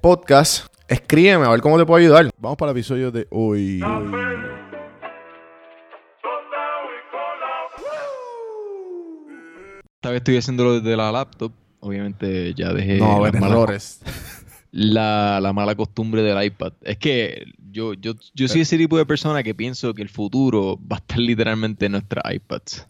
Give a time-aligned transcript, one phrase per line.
[0.00, 2.30] podcast, escríbeme a ver cómo te puedo ayudar.
[2.38, 3.80] Vamos para el episodio de hoy.
[9.96, 11.52] Esta vez estoy haciéndolo desde la laptop.
[11.80, 13.78] Obviamente ya dejé No, a ver, la,
[14.70, 16.72] la, la mala costumbre del iPad.
[16.82, 20.78] Es que yo, yo, yo soy ese tipo de persona que pienso que el futuro
[20.80, 22.86] va a estar literalmente en nuestras iPads.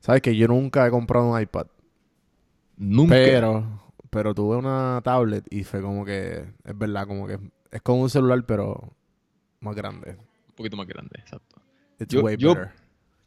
[0.00, 1.66] Sabes que yo nunca he comprado un iPad.
[2.76, 3.14] Nunca.
[3.14, 3.83] Pero,
[4.14, 7.38] pero tuve una tablet y fue como que, es verdad, como que
[7.72, 8.92] es como un celular, pero
[9.60, 10.12] más grande.
[10.48, 11.60] Un poquito más grande, exacto.
[11.98, 12.70] It's Yo- way yo- better.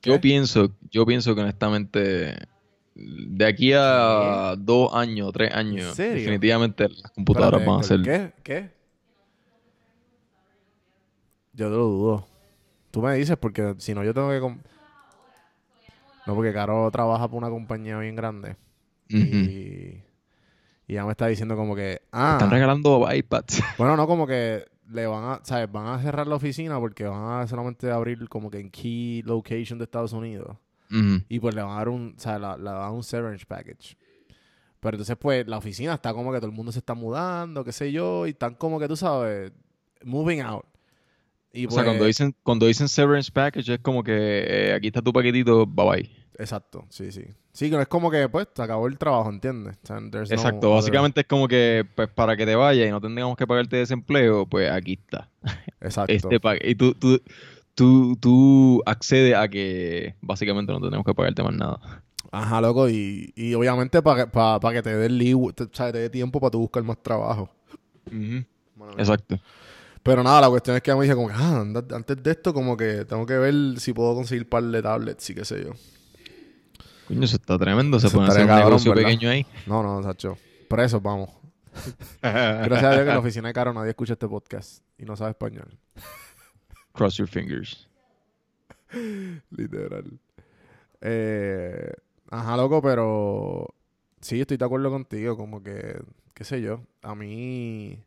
[0.02, 0.20] Yo ¿Qué?
[0.20, 2.36] pienso, yo pienso que honestamente,
[2.96, 8.02] de aquí a dos años, tres años, definitivamente las computadoras Espérate, van a ser.
[8.04, 8.34] ¿Qué?
[8.44, 8.72] ¿Qué?
[11.54, 12.28] Yo te lo dudo.
[12.92, 14.40] Tú me dices porque si no yo tengo que...
[16.26, 18.56] No, porque Caro trabaja por una compañía bien grande.
[19.10, 19.18] Ujú.
[19.18, 20.04] Y...
[20.88, 22.02] Y ya me está diciendo como que...
[22.12, 23.62] Ah, Están regalando iPads.
[23.78, 25.70] Bueno, no, como que le van a, ¿sabes?
[25.72, 29.78] Van a cerrar la oficina porque van a solamente abrir como que en key location
[29.80, 30.56] de Estados Unidos.
[31.28, 33.98] Y pues le van a dar un, o sea, la- le dan un severance package.
[34.80, 37.74] Pero entonces, pues, la oficina está como que todo el mundo se está mudando, qué
[37.74, 39.52] sé yo, y están como que, tú sabes,
[40.06, 40.64] moving out.
[41.52, 44.14] Y O pues, sea, cuando dicen, cuando dicen severance package es como que
[44.48, 46.12] eh, aquí está tu paquetito, bye bye.
[46.38, 47.26] Exacto, sí, sí.
[47.54, 49.78] Sí, que no es como que, pues, te acabó el trabajo, ¿entiendes?
[49.90, 53.36] No Exacto, other- básicamente es como que pues para que te vayas y no tengamos
[53.36, 55.30] que pagarte desempleo, pues aquí está.
[55.82, 56.14] Exacto.
[56.14, 57.20] Este y tú, tú,
[57.74, 62.04] tú, tú accedes a que básicamente no tenemos que pagarte más nada.
[62.32, 65.18] Ajá, loco, y, y obviamente para que, pa- pa que te dé el
[65.56, 65.68] te-
[66.00, 67.50] dé tiempo para tú buscar más trabajo.
[68.98, 69.40] Exacto.
[70.04, 72.54] Pero nada, la cuestión es que ella me dice como que, ah, antes de esto
[72.54, 75.72] como que tengo que ver si puedo conseguir par de tablets y qué sé yo.
[77.08, 78.00] Coño, eso está tremendo.
[78.00, 79.10] Se Eso puede hacer un cabrón, negocio ¿verdad?
[79.10, 79.46] pequeño ahí.
[79.66, 80.38] No, no, Sacho.
[80.68, 81.30] Por eso vamos.
[82.22, 85.16] Gracias a Dios que en la oficina de Caro nadie escucha este podcast y no
[85.16, 85.78] sabe español.
[86.94, 87.88] Cross your fingers.
[89.52, 90.20] Literal.
[91.02, 91.92] Eh,
[92.32, 93.68] ajá, loco, pero
[94.22, 95.38] sí, estoy de acuerdo contigo.
[95.38, 96.02] Como que,
[96.34, 98.04] qué sé yo, a mí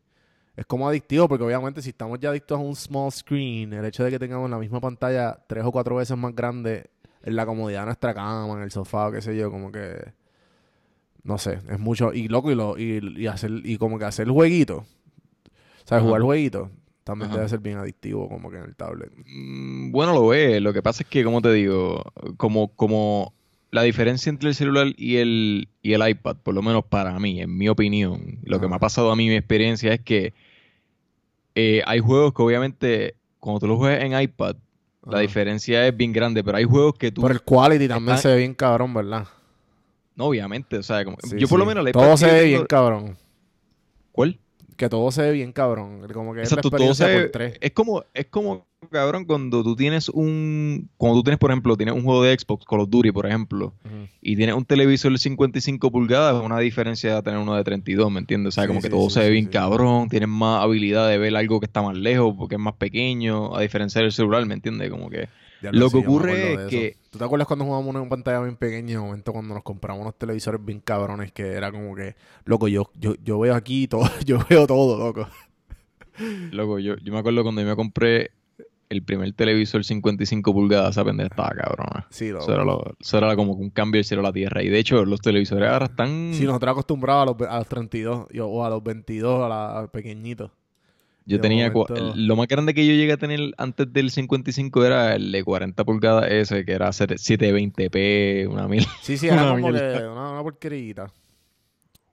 [0.55, 4.03] es como adictivo porque obviamente si estamos ya adictos a un small screen, el hecho
[4.03, 6.89] de que tengamos la misma pantalla tres o cuatro veces más grande
[7.23, 10.13] en la comodidad de nuestra cama, en el sofá, qué sé yo, como que
[11.23, 14.27] no sé, es mucho y loco y lo y, y hacer y como que hacer
[14.27, 14.85] jueguito.
[15.85, 16.01] ¿Sabes?
[16.01, 16.03] Ajá.
[16.03, 16.71] Jugar jueguito.
[17.03, 17.37] También Ajá.
[17.39, 19.11] debe ser bien adictivo como que en el tablet.
[19.25, 20.61] Mm, Bueno, lo es.
[20.61, 22.03] Lo que pasa es que, como te digo,
[22.37, 23.33] como, como
[23.71, 27.41] la diferencia entre el celular y el, y el iPad, por lo menos para mí,
[27.41, 30.33] en mi opinión, lo que me ha pasado a mí, mi experiencia es que
[31.55, 34.55] eh, hay juegos que obviamente, cuando tú los juegas en iPad,
[35.03, 35.19] la Ajá.
[35.21, 37.21] diferencia es bien grande, pero hay juegos que tú...
[37.21, 39.27] Pero el quality también se ve bien cabrón, ¿verdad?
[40.15, 41.87] No, obviamente, o sea, como- Sí, yo por lo menos...
[41.87, 43.17] iPad Todo se ve bien cabrón.
[44.11, 44.39] ¿Cuál?
[44.77, 46.07] Que todo se ve bien cabrón.
[46.13, 47.57] Como que es la Exacto, todo experiencia por tres.
[47.61, 51.93] es como, es como, cabrón, cuando tú tienes un, cuando tú tienes, por ejemplo, tienes
[51.95, 53.73] un juego de Xbox, Call of Duty, por ejemplo,
[54.21, 58.11] y tienes un televisor de 55 pulgadas, es una diferencia de tener uno de 32,
[58.11, 58.49] ¿me entiendes?
[58.49, 61.17] O sea, Sí, como que todo sí, se ve bien cabrón, tienes más habilidad de
[61.17, 64.55] ver algo que está más lejos porque es más pequeño, a diferencia del celular, ¿me
[64.55, 64.89] entiendes?
[64.89, 65.29] Como que
[65.61, 68.55] Ya Lo que ocurre es que- ¿Tú te acuerdas cuando jugábamos en una pantalla bien
[68.55, 68.93] pequeña?
[68.93, 72.67] En el momento cuando nos compramos unos televisores bien cabrones que era como que, loco,
[72.69, 75.27] yo, yo, yo veo aquí todo, yo veo todo, loco.
[76.51, 78.31] Loco, yo, yo me acuerdo cuando yo me compré
[78.91, 82.05] el primer televisor 55 pulgadas, esa pendeja estaba cabrona.
[82.09, 82.43] Sí, loco.
[82.43, 84.61] Eso era, lo- eso era como un cambio del cielo a la tierra.
[84.63, 86.31] Y de hecho, los televisores ahora están.
[86.33, 89.79] Sí, nosotros acostumbrados a los, a los 32 y- o a los 22, a la
[89.79, 90.51] a pequeñitos.
[91.25, 91.71] yo de tenía.
[91.71, 95.43] momento- Lo más grande que yo llegué a tener antes del 55 era el de
[95.43, 98.85] 40 pulgadas ese, que era 720p, una mil.
[99.01, 101.11] Sí, sí, era Una como que una, una porquerita.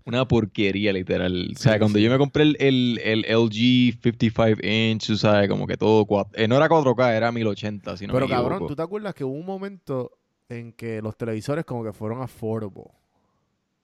[0.09, 1.51] Una porquería, literal.
[1.53, 2.05] o Sí, sea, cuando sí.
[2.05, 6.07] yo me compré el, el, el LG 55 inch, tú sabes, como que todo.
[6.35, 8.67] eh, no era 4K, era 1080, si no Pero me cabrón.
[8.67, 10.13] ¿tú te acuerdas que hubo un momento
[10.49, 12.85] en que los televisores como que fueron affordable?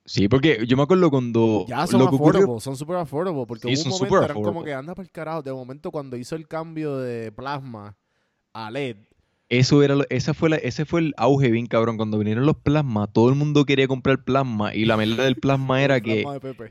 [0.06, 1.64] Sí, porque yo me acuerdo cuando.
[1.68, 3.44] Ya son ocurrió- affordable, son super affordable.
[3.46, 5.42] Porque Sí, hubo un momento como que anda por el carajo.
[5.42, 7.96] De momento cuando hizo el cambio de plasma
[8.52, 8.96] a LED,
[9.58, 11.96] Eso era, lo- esa fue la, ese fue el auge bien cabrón.
[11.96, 14.74] Cuando vinieron los plasmas, todo el mundo quería comprar plasma.
[14.74, 16.24] Y la mierda del plasma era que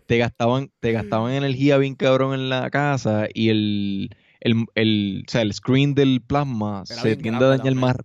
[0.05, 3.27] te gastaban, te gastaban energía bien cabrón en la casa.
[3.33, 4.09] Y el,
[4.41, 7.95] el, el, o sea, el screen del plasma Era se tiende a dañar más.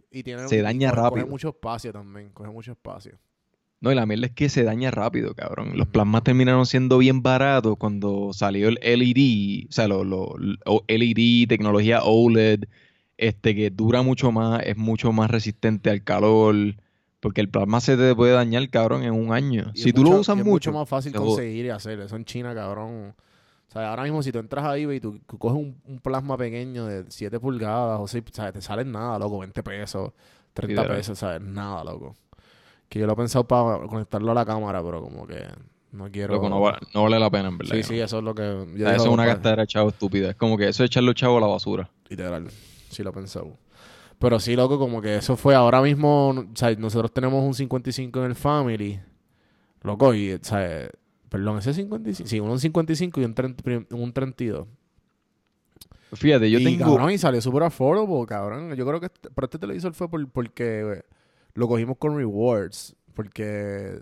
[0.48, 1.22] se daña coge- rápido.
[1.22, 3.18] Coge mucho espacio también, coge mucho espacio.
[3.80, 5.76] No, y la mierda es que se daña rápido, cabrón.
[5.76, 10.84] Los plasmas terminaron siendo bien baratos cuando salió el LED, o sea, lo, lo- lo-
[10.88, 12.64] LED, tecnología OLED,
[13.18, 16.54] este que dura mucho más, es mucho más resistente al calor,
[17.20, 19.70] porque el plasma se te puede dañar, cabrón, en un año.
[19.74, 21.98] Y si tú mucho- lo usas y es mucho, mucho más fácil conseguir y hacer.
[22.00, 23.14] Eso en China, cabrón.
[23.68, 25.98] O sea, ahora mismo si tú entras a eBay y tú, tú coges un, un
[25.98, 30.12] plasma pequeño de 7 pulgadas o 6, o sea, te sale nada, loco, 20 pesos,
[30.54, 30.96] 30 Literal.
[30.96, 31.42] pesos, ¿sabes?
[31.42, 32.14] Nada, loco.
[32.88, 35.44] Que yo lo he pensado para conectarlo a la cámara, pero como que
[35.92, 36.34] no quiero...
[36.34, 37.74] loco, no, va- no vale la pena, en verdad.
[37.74, 38.04] Sí, sí, no.
[38.04, 38.42] eso es lo que...
[38.42, 40.30] yo O sea, digo, eso es una gastadera de chavo estúpida.
[40.30, 41.90] Es como que eso es echarle los chavos a la basura.
[42.08, 42.48] Literal.
[42.90, 43.56] Sí lo he pensado.
[44.18, 46.30] Pero sí, loco, como que eso fue ahora mismo...
[46.30, 49.00] O sea, nosotros tenemos un 55 en el Family.
[49.82, 50.88] Loco, y, o sea...
[51.28, 52.28] Perdón, ese es 55.
[52.28, 54.66] Sí, uno en 55 y un, 30 prim- un 32.
[56.14, 56.86] Fíjate, yo y, tengo...
[56.86, 58.74] cabrón, y salió súper affordable, cabrón.
[58.74, 59.06] Yo creo que...
[59.06, 61.02] Este, pero este televisor fue por- porque
[61.54, 62.96] lo cogimos con rewards.
[63.14, 64.00] Porque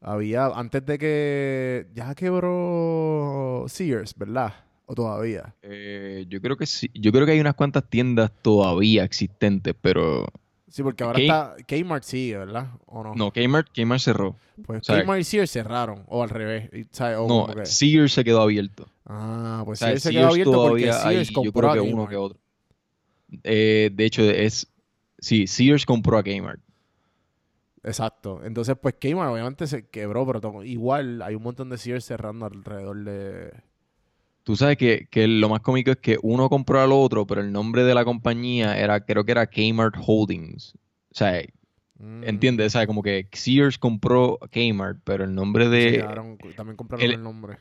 [0.00, 0.46] había...
[0.46, 1.86] Antes de que...
[1.92, 4.54] Ya quebró Sears, ¿verdad?
[4.86, 5.54] O todavía.
[5.62, 6.90] eh, yo creo que sí.
[6.94, 10.26] Yo creo que hay unas cuantas tiendas todavía existentes, pero...
[10.68, 11.56] Sí, porque ahora K- está...
[11.84, 12.68] Kmart sigue, ¿verdad?
[12.86, 13.14] ¿O no?
[13.14, 14.36] No, Kmart, Kmart cerró.
[14.66, 16.02] Pues O sea, Kmart y Sears cerraron.
[16.08, 16.68] O al revés.
[17.28, 18.86] No, que- Sears se quedó abierto.
[19.06, 21.70] Ah, pues O sea, Sears se Sears quedó abierto porque hay, Sears yo compró creo
[21.70, 22.10] a que uno Kmart.
[22.10, 22.38] que otro.
[23.44, 24.66] Eh, de hecho, es...
[25.18, 26.60] Sí, Sears compró a Kmart.
[27.82, 28.40] Exacto.
[28.44, 33.04] Entonces, pues Kmart obviamente se quebró, pero igual hay un montón de Sears cerrando alrededor
[33.04, 33.52] de...
[34.44, 37.50] Tú sabes que, que lo más cómico es que uno compró al otro, pero el
[37.50, 40.74] nombre de la compañía era, creo que era Kmart Holdings.
[41.10, 41.42] O sea,
[41.96, 42.66] Mm, ¿entiendes?
[42.66, 46.04] O sea, como que Sears compró Kmart, pero el nombre de...
[46.56, 47.58] también compraron el, el- nombre.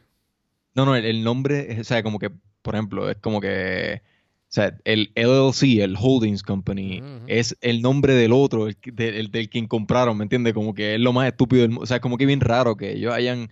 [0.76, 2.32] No, no, el, el nombre, o sea, como que,
[2.64, 8.16] por ejemplo, es como que, o sea, el LLC, el Holdings Company, es el nombre
[8.16, 10.54] del otro, el, del, el del quien compraron, ¿me entiendes?
[10.56, 11.84] Como que es lo más estúpido del mundo.
[11.84, 13.50] O sea, como que bien raro que ellos hayan,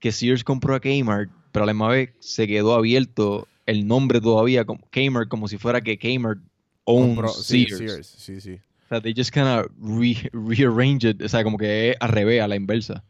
[0.00, 4.20] que Sears compró a Kmart, pero a la misma vez se quedó abierto el nombre
[4.20, 6.40] todavía, como Kmart, como si fuera que Kmart
[6.82, 7.78] owns sí, Sears.
[7.78, 8.06] Sears.
[8.08, 8.60] Sí, sí.
[8.86, 12.08] O sea, they just kind of re rearrange it, o sea, como que es al
[12.08, 13.04] revés, a la inversa.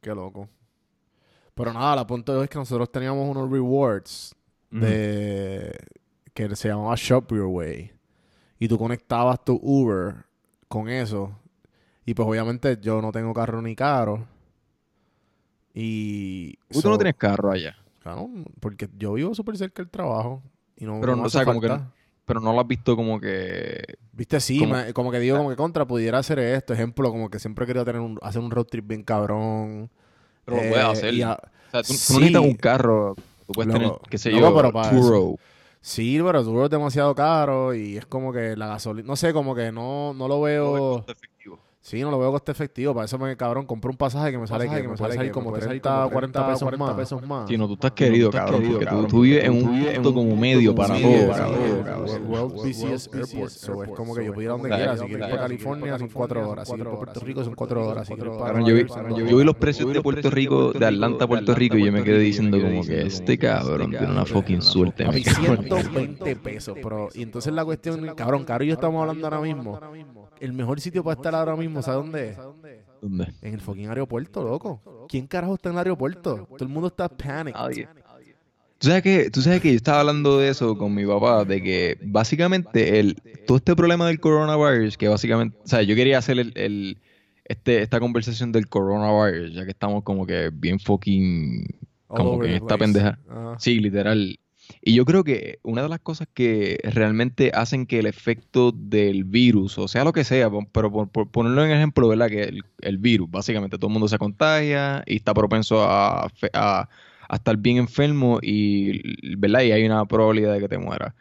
[0.00, 0.48] Qué loco.
[1.54, 4.34] Pero nada, la punto es que nosotros teníamos unos rewards
[4.70, 5.76] de
[6.32, 7.92] que se llamaba Shop Your Way.
[8.58, 10.24] Y tú conectabas tu Uber
[10.68, 11.38] con eso.
[12.06, 14.26] Y pues obviamente yo no tengo carro ni caro.
[15.74, 16.56] Y...
[16.70, 18.28] Tú so- no tienes carro allá, Claro,
[18.60, 20.42] porque yo vivo súper cerca del trabajo.
[20.76, 21.70] Y no, Pero no no, o sea, como que
[22.24, 23.82] pero no lo has visto como que...
[24.12, 26.72] Viste, sí, como- me- como que digo, como que contra pudiera hacer esto.
[26.72, 29.90] Ejemplo, como que siempre he querido tener un, hacer un road trip bien cabrón.
[30.44, 31.14] Pero lo Eh, puedes hacer.
[31.14, 31.36] y a- O
[31.70, 33.16] sea, tú, no necesitas un carro.
[33.46, 35.36] Tú puedes Loco, tener, qué sé yo, pero para Turo.
[35.80, 39.54] Sí, pero seguro es demasiado caro y es como que la gasolina, no sé, como
[39.54, 41.04] que no, no lo veo.
[41.82, 42.92] Sí, no lo veo coste efectivo.
[42.92, 45.50] Para eso me cabrón, compré un pasaje que me sale, que, me sale salir como
[45.50, 46.94] 30, 40 pesos, 40 más.
[46.94, 47.48] pesos más.
[47.48, 48.62] Sí, no, tú estás querido, cabrón.
[48.70, 51.10] porque tú, vives en un punto como medio para todo,
[52.28, 53.50] World airport.
[53.50, 54.96] So es como que yo puedo ir a donde quiera.
[54.96, 56.68] Si quiero ir para California son 4 horas.
[56.68, 58.08] Si quiero ir para Puerto Rico son 4 horas.
[58.08, 58.74] Si quiero para yo
[59.36, 62.18] vi los precios de Puerto Rico, de Atlanta a Puerto Rico, y yo me quedé
[62.18, 65.04] diciendo como que este cabrón tiene una fucking suerte.
[65.04, 69.40] A 120 pesos, pero y entonces la cuestión, cabrón, Caro y yo estamos hablando ahora
[69.40, 69.80] mismo.
[70.40, 72.36] El mejor sitio para estar ahora mismo, ¿sabes dónde es?
[73.00, 73.28] ¿Dónde?
[73.42, 75.06] En el fucking aeropuerto, loco.
[75.08, 76.46] ¿Quién carajo está en el aeropuerto?
[76.50, 77.54] Todo el mundo está panic.
[78.78, 81.62] ¿Tú sabes, que, tú sabes que yo estaba hablando de eso con mi papá, de
[81.62, 83.14] que básicamente el,
[83.46, 86.96] todo este problema del coronavirus, que básicamente, o sea, yo quería hacer el,
[87.44, 91.66] este, esta conversación del coronavirus, ya que estamos como que bien fucking,
[92.06, 93.18] como que en esta pendeja.
[93.58, 94.38] Sí, literal.
[94.82, 99.24] Y yo creo que una de las cosas que realmente hacen que el efecto del
[99.24, 102.28] virus, o sea lo que sea, pero por, ponerlo en ejemplo, ¿verdad?
[102.28, 106.88] Que el, virus, básicamente todo el mundo se contagia y está propenso a, a,
[107.32, 109.62] estar bien enfermo y, ¿verdad?
[109.62, 111.14] Y hay una probabilidad de que te muera.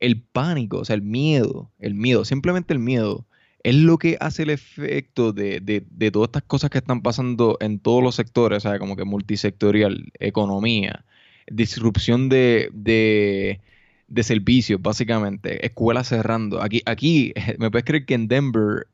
[0.00, 3.26] El pánico, o sea, el miedo, el miedo, simplemente el miedo,
[3.62, 7.58] es lo que hace el efecto de, de, de todas estas cosas que están pasando
[7.60, 11.04] en todos los sectores, o sea, como que multisectorial, economía,
[11.50, 13.60] disrupción de, de,
[14.08, 16.62] de servicios, básicamente, escuelas cerrando.
[16.62, 18.86] Aquí, aquí, me puedes creer que en Denver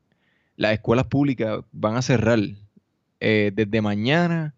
[0.55, 2.39] las escuelas públicas van a cerrar
[3.19, 4.55] eh, desde mañana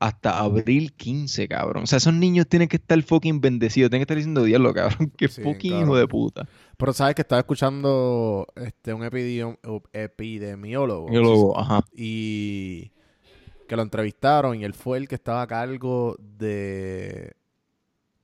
[0.00, 1.82] hasta abril 15, cabrón.
[1.84, 5.12] O sea, esos niños tienen que estar fucking bendecidos, tienen que estar diciendo diablo, cabrón.
[5.18, 6.48] Qué fucking hijo de puta.
[6.78, 9.04] Pero sabes que estaba escuchando este un
[9.92, 11.58] epidemiólogo.
[11.58, 11.84] ajá.
[11.94, 12.92] Y
[13.70, 17.36] que lo entrevistaron y él fue el que estaba a cargo de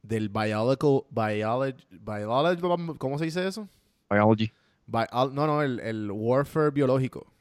[0.02, 3.68] del biological biology, biology ¿cómo se dice eso?
[4.10, 4.50] Biology.
[4.88, 7.32] no, no, el, el, warfare biológico.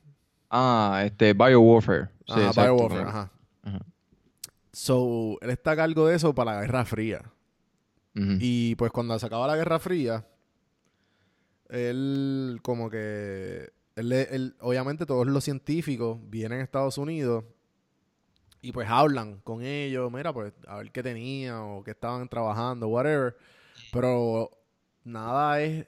[0.52, 2.10] Ah, este biowarfare.
[2.28, 3.32] Sí, ah, biowarfare, ajá.
[4.72, 7.24] So, él está a cargo de eso para la Guerra Fría.
[8.14, 10.28] Y pues cuando se acaba la Guerra Fría,
[11.70, 17.46] él como que él, él, obviamente todos los científicos vienen a Estados Unidos
[18.66, 22.88] y pues hablan con ellos, mira, pues a ver qué tenían o qué estaban trabajando,
[22.88, 23.38] whatever.
[23.92, 24.50] Pero
[25.04, 25.86] nada es,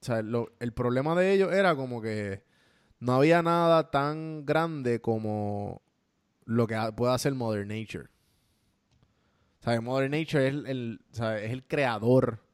[0.00, 2.44] o sea, el problema de ellos era como que
[3.00, 5.82] no había nada tan grande como
[6.44, 8.10] lo que puede hacer Mother Nature.
[9.58, 12.44] O sea, Mother Nature es el, o sea, es el creador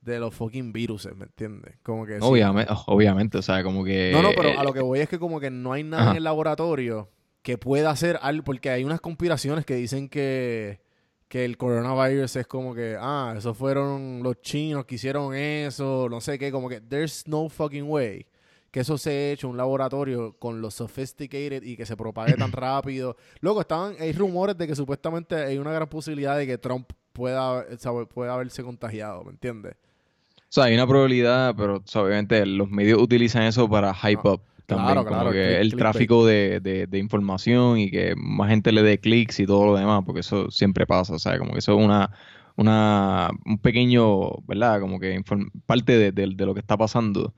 [0.00, 1.76] de los fucking virus, ¿me entiendes?
[1.84, 2.18] Como que...
[2.20, 4.10] Obviamente, obviamente, o sea, como que...
[4.12, 6.16] No, no, pero a lo que voy es que como que no hay nada en
[6.16, 7.08] el laboratorio
[7.42, 10.80] que pueda hacer algo, porque hay unas conspiraciones que dicen que,
[11.28, 16.20] que el coronavirus es como que, ah, esos fueron los chinos que hicieron eso, no
[16.20, 18.26] sé qué, como que there's no fucking way
[18.72, 22.32] que eso se ha hecho en un laboratorio con los sophisticated y que se propague
[22.34, 23.16] tan rápido.
[23.40, 27.66] Luego estaban, hay rumores de que supuestamente hay una gran posibilidad de que Trump pueda,
[28.06, 29.74] pueda haberse contagiado, ¿me entiendes?
[29.74, 34.40] O sea, hay una probabilidad, pero obviamente los medios utilizan eso para hype up
[34.74, 39.46] claro, claro, que el tráfico de, información y que más gente le dé clics y
[39.46, 42.10] todo lo demás, porque eso siempre pasa, o sea, como que eso es una,
[42.56, 44.80] una un pequeño, ¿verdad?
[44.80, 45.22] Como que
[45.66, 47.34] parte de, lo que está pasando.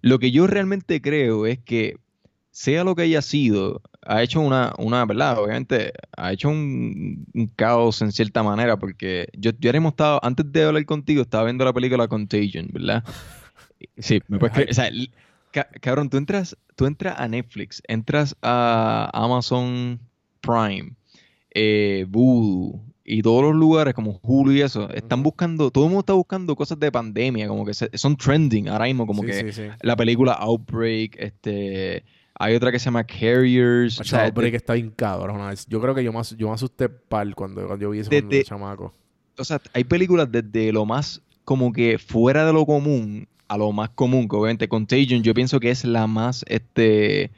[0.00, 1.96] Lo que yo realmente creo es que
[2.50, 5.38] sea lo que haya sido, ha hecho una, una ¿verdad?
[5.38, 7.26] Obviamente ha hecho un,
[7.56, 11.64] caos en cierta manera, porque yo, yo hemos estado, antes de hablar contigo, estaba viendo
[11.64, 13.04] la película Contagion, ¿verdad?
[13.98, 14.70] Sí, me puedes creer.
[14.70, 14.90] O sea,
[15.80, 20.00] cabrón, tú entras, tú entras a Netflix, entras a Amazon
[20.40, 20.92] Prime,
[21.50, 26.00] eh, Voodoo y todos los lugares como Hulu y eso, están buscando, todo el mundo
[26.00, 30.32] está buscando cosas de pandemia, como que son trending ahora mismo, como que la película
[30.32, 32.04] Outbreak, este...
[32.40, 33.98] Hay otra que se llama Carriers.
[33.98, 35.40] O sea, Outbreak está bien cabrón.
[35.66, 38.44] Yo creo que yo, más, yo me asusté pal cuando, cuando yo vi eso desde,
[38.44, 38.94] chamaco.
[39.36, 43.72] O sea, hay películas desde lo más como que fuera de lo común a lo
[43.72, 47.30] más común, que obviamente Contagion yo pienso que es la más, este,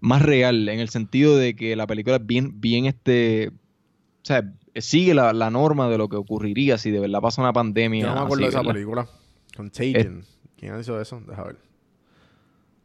[0.00, 4.52] más real, en el sentido de que la película es bien, bien, este, o sea,
[4.76, 8.02] sigue la, norma de lo que ocurriría si de verdad pasa una pandemia.
[8.02, 9.08] Yo no me acuerdo de esa película.
[9.56, 10.24] Contagion.
[10.56, 11.22] ¿Quién hizo eso?
[11.26, 11.56] Deja ver.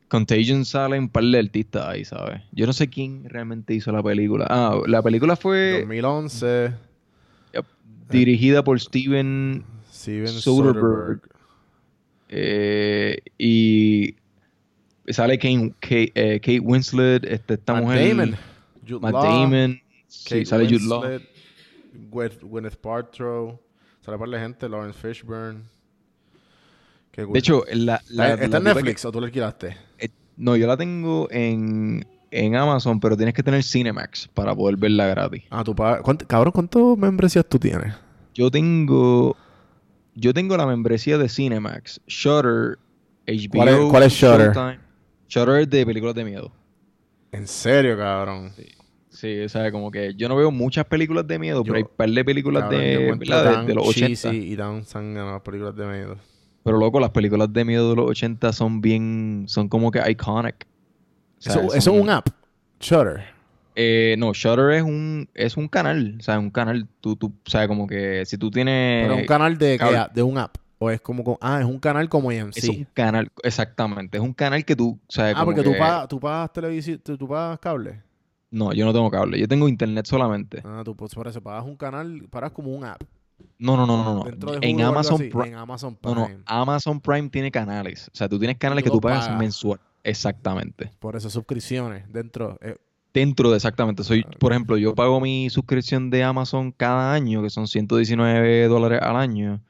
[0.08, 2.42] Contagion sale un par de artistas ahí, ¿sabes?
[2.52, 4.46] Yo no sé quién realmente hizo la película.
[4.50, 5.80] Ah, la película fue...
[5.82, 6.72] 2011.
[8.10, 11.35] dirigida por Steven, Steven Soderbergh.
[12.30, 14.16] Eh, y
[15.08, 18.10] sale Kate, Kate, eh, Kate Winslet, este, esta Matt mujer.
[18.10, 18.36] Damon.
[18.88, 19.82] Jude Matt Damon.
[20.28, 21.04] Kate sale Jude Law.
[22.12, 23.60] Gwyneth Paltrow.
[24.02, 25.62] Sale para la gente, Lawrence Fishburne.
[27.12, 27.34] Qué cool.
[27.34, 29.76] De hecho, la, la- ¿Está, la en Netflix o tú lo alquilaste?
[29.98, 34.54] que- eh, no, yo la tengo en, en Amazon, pero tienes que tener Cinemax para
[34.54, 35.44] poder verla gratis.
[35.50, 36.02] Ah, tú pagas.
[36.02, 37.94] ¿cuánto- Cabrón, ¿cuántas membresías tú tienes?
[38.34, 39.38] Yo tengo.
[40.16, 42.80] Yo tengo la membresía de Cinemax, Shutter,
[43.28, 43.50] HBO.
[43.52, 44.14] ¿Cuál es- cuál es?
[44.14, 44.80] Showtime.
[45.28, 46.52] Shudder es de películas de miedo.
[47.32, 48.52] En serio, cabrón.
[49.10, 51.84] Sí, o sea, como que yo no veo muchas películas de miedo, Yo- pero hay
[51.84, 54.08] un par de películas Cabrón, de, de, los 80.
[54.08, 54.56] cheesy y
[54.86, 56.18] sangrano las películas de miedo.
[56.64, 59.46] Pero loco, las películas de miedo de los 80 son bien.
[59.48, 60.66] son como que iconic.
[61.38, 62.28] O sea, Eso, es un app.
[62.80, 63.35] Shutter.
[63.76, 66.16] Eh, no, Shutter es un, es un canal.
[66.20, 66.88] O sea, un canal.
[67.02, 69.04] Tú, tú, o sea, como que si tú tienes.
[69.06, 70.08] Pero es un canal de, cable.
[70.14, 70.56] de un app.
[70.80, 71.24] O es como.
[71.24, 72.58] con- ah, es un canal como AMC.
[72.58, 74.18] Es un canal, exactamente.
[74.18, 75.00] Es un canal que tú.
[75.08, 77.00] O sea, ah, como porque tú pagas, tú pagas televisión.
[77.04, 78.02] Tú, tú pagas cable.
[78.52, 79.38] No, yo no tengo cable.
[79.40, 80.62] Yo tengo internet solamente.
[80.64, 82.28] Ah, tú pues, por eso pagas un canal.
[82.30, 83.04] Pagas como un app.
[83.58, 84.16] No, no, no, no.
[84.16, 84.24] no.
[84.24, 85.30] Dentro de En Amazon así.
[85.30, 85.48] Prime.
[85.50, 86.38] En Amazon No, Prime.
[86.38, 86.44] no.
[86.46, 88.08] Amazon Prime tiene canales.
[88.14, 89.40] O sea, tú tienes canales tú que tú pagas pagas.
[89.40, 89.80] mensual.
[90.04, 90.92] Exactamente.
[91.00, 92.12] Por eso, suscripciones.
[92.12, 92.58] Dentro.
[92.62, 92.78] eh,
[93.16, 94.04] Dentro de exactamente.
[94.04, 99.00] Soy, por ejemplo, yo pago mi suscripción de Amazon cada año, que son 119 dólares
[99.02, 99.62] al año.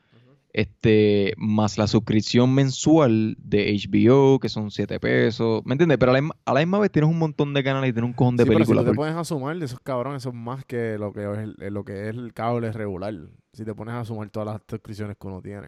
[0.52, 5.62] Este, más la suscripción mensual de HBO, que son 7 pesos.
[5.66, 5.98] ¿Me entiendes?
[5.98, 8.08] Pero a la, misma- a la misma vez tienes un montón de canales y tienes
[8.10, 8.86] un cojón de sí, pero si películas.
[8.86, 11.84] tú te pones a sumar, esos cabrones son más que lo que es el, lo
[11.84, 13.14] que es el cable regular.
[13.54, 15.68] Si te pones a sumar todas las suscripciones que uno tiene.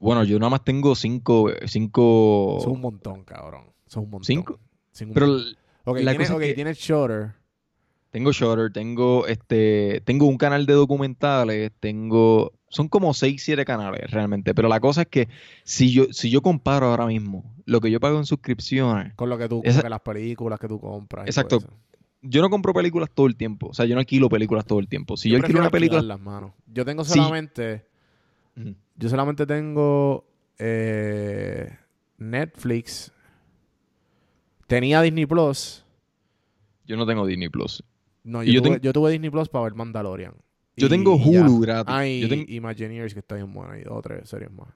[0.00, 1.50] Bueno, yo nada más tengo 5.
[1.66, 3.62] Cinco, Son un montón, cabrón.
[3.86, 4.26] Son un montón.
[4.26, 4.58] ¿Cinco?
[5.00, 5.38] Un Pero
[5.84, 7.32] Ok, la tienes, cosa es ok, que- tienes Shutter.
[8.10, 14.10] tengo Shutter, tengo este, tengo un canal de documentales, tengo, son como 6, 7 canales
[14.10, 15.28] realmente, pero la cosa es que
[15.64, 19.36] si yo, si yo comparo ahora mismo lo que yo pago en suscripciones, Con lo
[19.38, 21.26] que tú, que las películas que tú compras.
[21.26, 21.60] Exacto.
[22.22, 24.88] yo no compro películas todo el tiempo, o sea, yo no alquilo películas todo el
[24.88, 25.16] tiempo.
[25.16, 26.54] Si yo, alquilo prefiero una película, mano.
[26.66, 27.84] Yo tengo solamente.
[28.96, 30.24] Yo solamente tengo.
[30.58, 31.76] eh,
[32.18, 33.10] Netflix.
[34.66, 35.84] Tenía Disney Plus.
[36.86, 37.82] yo no tengo Disney Plus.
[38.24, 40.34] No, yo, yo tuve, tengo- yo tuve Disney Plus para ver Mandalorian.
[40.76, 41.14] Yo Y- tengo.
[41.16, 41.94] Hulu gratis.
[41.94, 43.78] Ah, y, Yo tengo- Imagineers, que está bien buena.
[43.78, 44.68] Y dos o tres series más.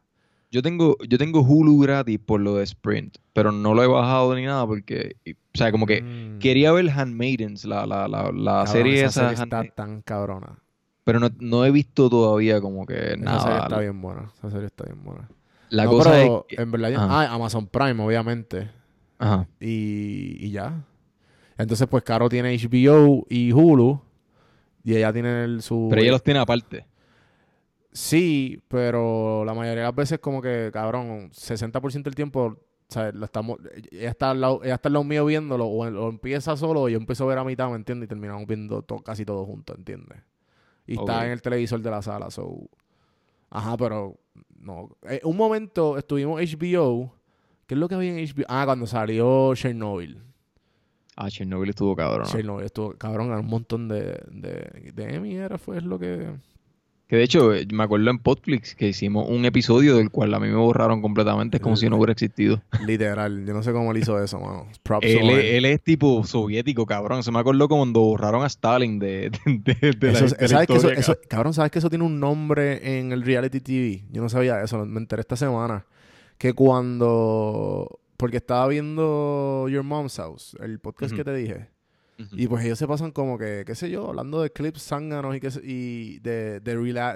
[0.50, 4.34] Yo tengo, yo tengo Hulu gratis por lo de Sprint, pero no lo he bajado
[4.34, 6.38] ni nada porque, y- o sea, como que Mm.
[6.38, 10.58] quería ver Handmaidens, la, la, la, la Cabrón, serie esa esa, serie está tan cabrona.
[11.04, 13.62] pero no, no he visto todavía como que Esa serie nada.
[13.64, 14.30] está bien buena.
[14.38, 15.28] Esa serie está bien buena.
[15.70, 18.70] La No, cosa pero es que- En verdad, ah, Amazon Prime, obviamente.
[19.18, 19.48] Ajá.
[19.60, 20.84] Y, y ya.
[21.56, 24.00] Entonces, pues, Caro tiene HBO y Hulu.
[24.84, 25.88] Y ella tiene el, su...
[25.90, 26.86] Pero ella los tiene aparte.
[27.92, 32.56] Sí, pero la mayoría de las veces como que, cabrón, 60% del tiempo,
[33.22, 33.58] estamos,
[33.90, 36.92] ella, está al lado, ella está al lado mío viéndolo o, o empieza solo y
[36.92, 38.06] yo empiezo a ver a mitad, ¿me entiendes?
[38.06, 40.18] Y terminamos viendo to- casi todo juntos, ¿entiendes?
[40.86, 42.68] Y está en el televisor de la sala, so...
[43.50, 44.18] Ajá, pero
[44.60, 44.90] no.
[45.08, 47.14] Eh, un momento estuvimos HBO.
[47.68, 48.44] ¿Qué es lo que había en HBO?
[48.48, 50.18] Ah, cuando salió Chernobyl.
[51.16, 52.22] Ah, Chernobyl estuvo cabrón.
[52.26, 52.32] ¿no?
[52.32, 56.30] Chernobyl estuvo, cabrón, era un montón de, de, de Emmy, era, fue es lo que...
[57.08, 60.40] Que de hecho, eh, me acuerdo en Podflix que hicimos un episodio del cual a
[60.40, 61.56] mí me borraron completamente.
[61.56, 62.60] Es como si no hubiera existido.
[62.86, 64.66] Literal, yo no sé cómo él hizo eso, mano.
[65.00, 67.22] Él, él es tipo soviético, cabrón.
[67.22, 71.16] Se me acordó cuando borraron a Stalin de, de, de- de la, ¿sabes que eso-
[71.28, 74.04] cabrón, ¿sabes que eso tiene un nombre en el reality TV?
[74.10, 75.86] Yo no sabía eso, me enteré esta semana.
[76.38, 78.00] Que cuando...
[78.16, 81.68] Porque estaba viendo Your Mom's House, el podcast que te dije.
[82.32, 85.50] Y pues ellos se pasan como que, qué sé yo, hablando de clips zánganos y,
[85.50, 86.58] sé- y de,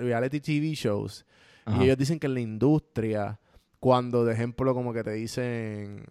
[0.00, 1.26] reality TV shows.
[1.64, 1.80] Ajá.
[1.80, 3.40] Y ellos dicen que en la industria,
[3.80, 6.04] cuando de ejemplo como que te dicen...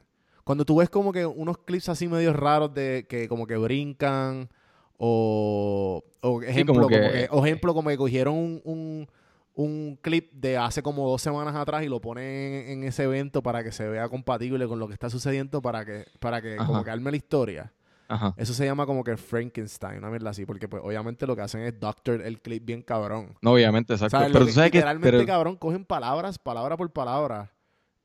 [0.44, 4.50] Cuando tú ves como que unos clips así medio raros de que como que brincan
[4.98, 9.08] o, o ejemplo, como como que- que, o ejemplo como que cogieron un, un,
[9.54, 13.64] un clip de hace como dos semanas atrás y lo ponen en, ese evento para
[13.64, 16.92] que se vea compatible con lo que está sucediendo para que, para que como que
[16.92, 17.74] arme la historia.
[18.08, 18.34] Ajá.
[18.36, 21.62] Eso se llama como que Frankenstein, una mierda así, porque pues obviamente lo que hacen
[21.62, 23.36] es doctor el clip bien cabrón.
[23.42, 24.20] No, obviamente, exacto.
[24.20, 24.80] Lo Pero tú sabes que.
[24.80, 27.54] literalmente, cabrón, cogen palabras, palabra por palabra,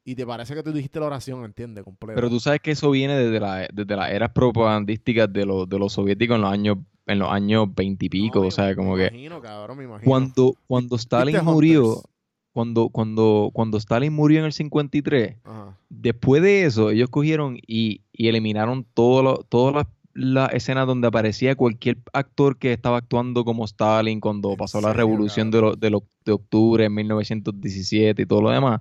[0.04, 1.82] y te parece que tú dijiste la oración, ¿entiendes?
[1.82, 2.14] Completa.
[2.14, 5.78] pero tú sabes que eso viene desde, la, desde las eras propagandísticas de los, de
[5.80, 8.40] los soviéticos en los años en los años veintipico.
[8.42, 9.06] No, o sea, como me que.
[9.14, 10.08] imagino, cabrón, me imagino.
[10.10, 11.86] Cuando, cuando Stalin ¿Viste murió.
[11.88, 12.08] Hunters?
[12.52, 15.36] Cuando, cuando, cuando Stalin murió en el 53.
[15.44, 15.78] Ajá.
[15.90, 19.38] Después de eso, ellos cogieron y, y eliminaron todas
[19.74, 19.86] las
[20.18, 24.94] las escenas donde aparecía cualquier actor que estaba actuando como Stalin cuando ¿En pasó la
[24.94, 28.80] revolución de, lo- de, lo- de octubre en 1917 y todo lo demás.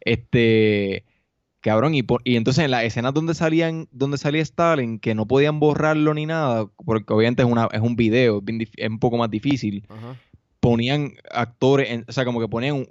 [0.00, 1.04] Este,
[1.64, 5.26] cabrón, y, por- y entonces en las escenas donde salían, donde salía Stalin, que no
[5.26, 8.88] podían borrarlo ni nada, porque obviamente es, una, es un video, es, bien dif- es
[8.90, 10.14] un poco más difícil, Ajá.
[10.60, 12.86] ponían actores, en- o sea, como que ponían,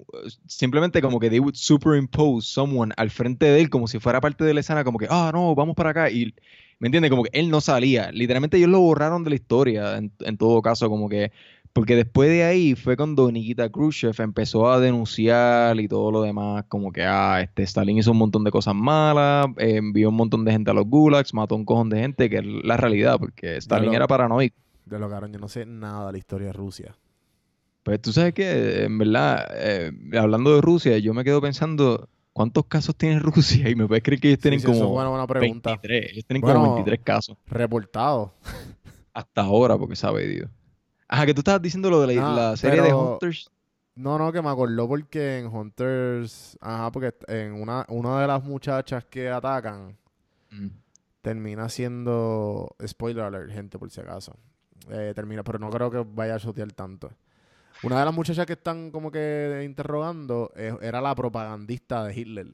[0.47, 4.43] simplemente como que they would superimpose someone al frente de él como si fuera parte
[4.43, 6.09] de la escena, como que, ah, no, vamos para acá.
[6.09, 6.33] Y,
[6.79, 7.09] ¿me entiendes?
[7.12, 8.12] Como que él no salía.
[8.12, 11.31] Literalmente ellos lo borraron de la historia, en, en todo caso, como que,
[11.73, 16.65] porque después de ahí fue cuando Nikita Khrushchev empezó a denunciar y todo lo demás,
[16.67, 20.45] como que, ah, este Stalin hizo un montón de cosas malas, eh, envió un montón
[20.45, 23.57] de gente a los gulags, mató un cojón de gente, que es la realidad, porque
[23.57, 24.55] Stalin lo- era paranoico.
[24.86, 26.95] De lo cabrón, yo no sé nada de la historia de Rusia.
[27.83, 32.65] Pues tú sabes que, en verdad, eh, hablando de Rusia, yo me quedo pensando, ¿cuántos
[32.67, 33.69] casos tiene Rusia?
[33.69, 35.71] Y me puedes creer que ellos tienen Sí, sí, eso como es buena, buena pregunta.
[35.71, 38.33] 23, ellos tienen Bueno, como 23 casos Reportado.
[39.13, 40.49] hasta ahora, porque sabe Dios.
[41.13, 43.49] Ajá, que tú estabas diciendo lo de la, serie de Hunters.
[43.95, 48.43] No, no, que me acordó porque en Hunters, ajá, porque en una, una de las
[48.43, 49.95] muchachas que atacan
[50.54, 50.67] Mm.
[51.21, 54.36] termina siendo, spoiler alert, gente, por si acaso.
[54.89, 57.12] Eh, termina, pero no creo que vaya a shotear tanto.
[57.84, 62.47] Una de las muchachas que están como que interrogando eh, era la propagandista de Hitler.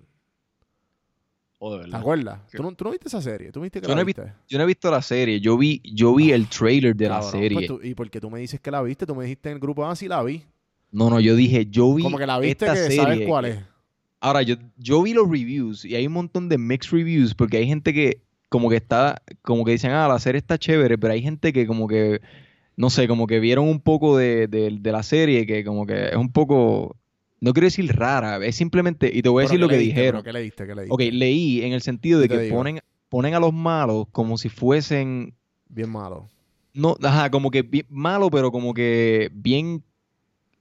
[1.62, 2.39] Oh, de ¿Te acuerdas?
[2.52, 3.52] ¿Tú no, tú no viste esa serie?
[3.52, 4.34] ¿Tú viste que Yo la no he viste?
[4.48, 7.32] Yo no he visto la serie, yo vi, yo vi el trailer de la Cabrón,
[7.32, 7.54] serie.
[7.56, 9.60] pues tú- y porque tú me dices que la viste, tú me dijiste en el
[9.60, 10.43] grupo, ah, sí la vi.
[10.91, 12.95] No, no, yo dije, yo vi Como que la viste esta que serie.
[12.98, 13.60] sabes cuál es.
[14.22, 17.67] Ahora, yo, yo vi los reviews y hay un montón de mixed reviews porque hay
[17.67, 21.22] gente que como que está, como que dicen, ah, la serie está chévere, pero hay
[21.22, 22.19] gente que como que,
[22.78, 26.08] no sé, como que vieron un poco de, de- de la serie que como que
[26.08, 26.95] es un poco,
[27.41, 29.99] no quiero decir rara, es simplemente, y te voy a decir lo ¿qué que leíste?
[30.02, 30.21] dijeron.
[30.21, 30.67] ¿Pero ¿Qué leíste?
[30.67, 30.93] ¿Qué leíste?
[30.93, 32.58] Ok, leí en el sentido de ¿Qué te que digo?
[32.58, 35.34] ponen, ponen a los malos como si fuesen,
[35.69, 36.28] Bien malo.
[36.73, 39.84] no, ajá, como que bien malo, pero como que bien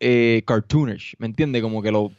[0.01, 1.61] eh, cartoonish, ¿me entiendes?
[1.63, 2.11] Como que lo,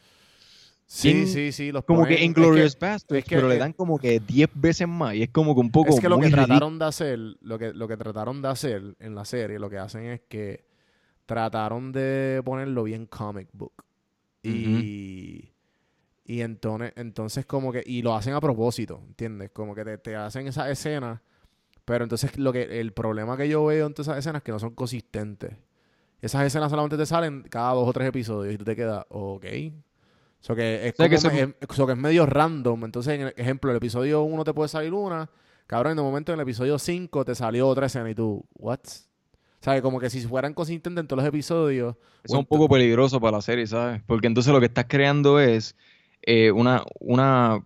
[0.91, 1.71] Sí, Bien- sí, sí.
[1.71, 4.49] Los como ponen- que es Inglorious Bastards, es que- pero le dan como que 10
[4.55, 6.47] veces más y es como que un poco Es que lo que ridículo.
[6.47, 9.77] trataron de hacer, lo que, lo que trataron de hacer en la serie, lo que
[9.77, 10.65] hacen es que
[11.27, 13.71] trataron de ponerlo bien comic book.
[14.43, 15.51] Y,
[16.25, 19.51] y entonces, entonces como que, y lo hacen a propósito, ¿entiendes?
[19.51, 21.21] Como que te, te hacen esa escena,
[21.85, 24.51] pero entonces lo que, el problema que yo veo en todas esas escenas es que
[24.51, 25.53] no son consistentes.
[26.21, 29.45] Esas escenas solamente te salen cada dos o tres episodios y tú te quedas, ok.
[30.41, 32.85] So que es, O sea, que es- so que es medio random.
[32.85, 35.29] Entonces, en el ejemplo, el episodio 1 te puede salir una.
[35.67, 38.79] Cabrón, en el momento en el episodio 5 te salió otra escena y tú, ¿what?
[39.61, 41.95] Que como que si fueran consistentes en todos los episodios.
[42.23, 44.01] Eso es un poco peligroso para la serie, ¿sabes?
[44.05, 45.75] Porque entonces lo que estás creando es
[46.23, 47.63] eh, una, una,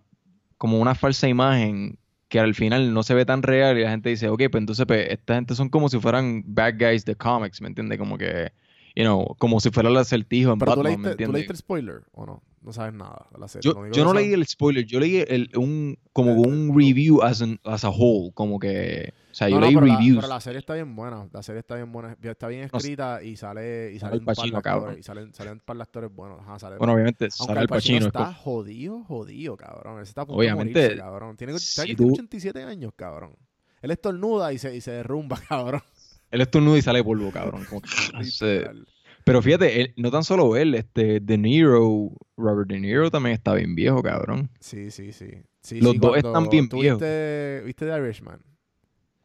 [0.58, 4.10] como una falsa imagen que al final no se ve tan real y la gente
[4.10, 7.60] dice, ok, pues entonces pues, esta gente son como si fueran bad guys de comics,
[7.60, 7.96] ¿me entiendes?
[7.98, 8.50] Como que,
[8.96, 11.34] you know, como si fuera el acertijo en Pero tú Batman, ¿me leíste, tú entiendes?
[11.34, 12.42] leíste el spoiler, ¿o no?
[12.60, 13.70] No sabes nada de la serie.
[13.72, 17.40] Yo, yo no sabes- leí el spoiler, yo leí el, un, como un review as,
[17.42, 20.16] an- as a whole, como que, o sea, yo No, no, leí pero la- reviews.
[20.18, 21.28] pero la serie está bien buena.
[21.32, 22.16] La serie está bien buena.
[22.22, 24.62] Está bien No escrita y sale y Sale par de Pacino, actores.
[24.62, 24.96] cabrón.
[24.98, 26.40] Y salen, salen par de actores buenos.
[26.40, 28.06] Ajá, sale- Bueno, obviamente Aunque sale Al el Pacino Pacino.
[28.06, 29.96] es está jodido, jodido, cabrón.
[29.96, 31.36] Él está a punto Obviamente, de morirse, cabrón.
[31.36, 33.34] Tiene, si ¿sabes que tú- tiene 87 años, cabrón.
[33.82, 35.82] Él estornuda y se, y se derrumba, cabrón.
[36.30, 37.64] Él estornuda y sale polvo, cabrón.
[37.68, 37.90] como que-.
[39.24, 43.54] Pero fíjate, él- no tan solo él, este, De Niro, Robert De Niro también está
[43.54, 44.50] bien viejo, cabrón.
[44.60, 45.28] Sí, sí, sí.
[45.62, 47.00] Sí, Los sí, dos están bien viejos.
[47.00, 48.38] Viste, ¿Viste The Irishman?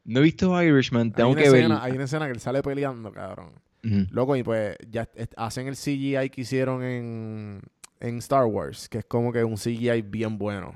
[0.10, 1.60] No he visto Irishman, tengo que ver.
[1.60, 3.52] escena, hay una escena que él sale peleando, cabrón.
[4.12, 7.62] Loco, y pues ya hacen el CGI que hicieron en,
[8.00, 10.74] en Star Wars, que es como que un CGI bien bueno.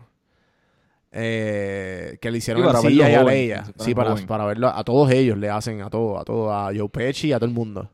[1.12, 4.16] Eh, que le hicieron Sí, el para CGI verlo a joven, que se Sí, para,
[4.16, 4.68] para verlo.
[4.68, 7.48] A todos ellos le hacen, a todos, a todos, a Joe Pesci y a todo
[7.48, 7.90] el mundo.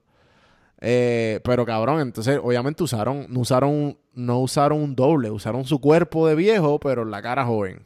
[0.81, 6.27] Eh, pero cabrón, entonces obviamente usaron, no usaron, no usaron un doble, usaron su cuerpo
[6.27, 7.81] de viejo, pero la cara joven.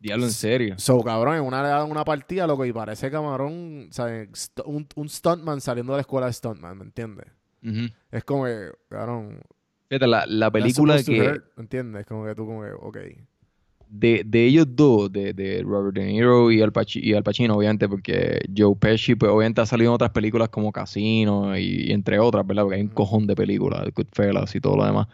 [0.00, 0.76] Diablo, en serio.
[0.78, 5.08] So, cabrón, en una, una partida, loco, y parece camarón, o sea, st- un, un
[5.08, 7.26] stuntman saliendo de la escuela de stuntman, ¿me entiendes?
[8.10, 9.40] Es como que, cabrón,
[9.88, 12.06] Fíjate, la, la película que hurt, ¿entiendes?
[12.06, 12.98] Como que tú como que, ok.
[13.90, 17.56] de, de ellos dos, de, de Robert De Niro y Al, Paci- y Al Pacino,
[17.56, 21.92] obviamente, porque Joe Pesci, pues obviamente ha salido en otras películas como Casino y, y
[21.92, 22.64] entre otras, ¿verdad?
[22.64, 25.06] Porque hay un cojón de películas, Goodfellas y todo lo demás.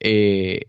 [0.00, 0.62] Eh,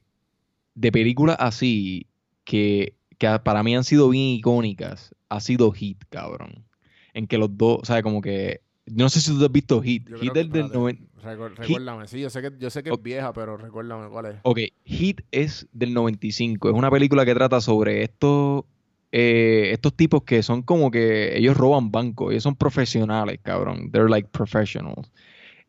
[0.75, 2.07] de películas así,
[2.45, 6.65] que, que para mí han sido bien icónicas, ha sido Hit, cabrón.
[7.13, 8.61] En que los dos, o sea, como que...
[8.87, 10.09] No sé si tú has visto Hit.
[10.09, 11.03] Yo Hit del espérate, 90...
[11.23, 14.35] recuer- Recuérdame, sí, yo sé que, yo sé que es vieja, pero recuérdame cuál es.
[14.41, 16.69] Ok, Hit es del 95.
[16.69, 18.63] Es una película que trata sobre estos,
[19.11, 22.31] eh, estos tipos que son como que ellos roban bancos.
[22.31, 23.91] Ellos son profesionales, cabrón.
[23.91, 25.11] They're like professionals.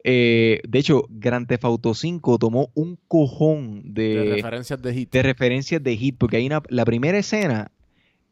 [0.04, 5.12] Eh, de hecho, Grand Theft Auto 5 tomó un cojón De de, referencias de hit.
[5.12, 6.16] de referencias de Hit.
[6.18, 7.70] Porque hay una, la primera escena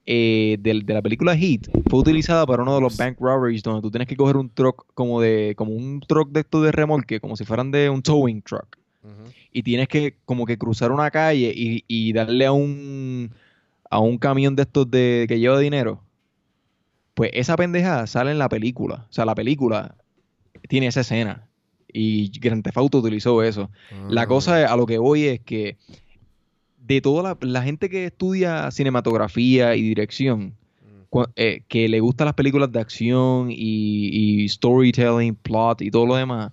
[0.06, 3.90] eh, de, la película Heat fue utilizada para uno de los bank robberies donde tú
[3.90, 7.36] tienes que coger un truck como de como un truck de estos de remolque, como
[7.36, 8.78] si fueran de un towing truck.
[9.52, 13.30] Y tienes que como que cruzar una calle y, y darle a un
[13.88, 16.02] a un camión de estos de que lleva dinero.
[17.14, 19.06] Pues esa pendejada sale en la película.
[19.10, 19.96] O sea, la película
[20.68, 21.49] tiene esa escena.
[21.92, 23.70] Y Grand Theft Auto utilizó eso.
[24.08, 24.26] La Ah.
[24.26, 25.76] cosa a lo que voy es que
[26.86, 30.54] de toda la, la gente que estudia cinematografía y dirección,
[31.08, 36.06] cu- eh, que le gustan las películas de acción y, y storytelling, plot y todo
[36.06, 36.52] lo demás,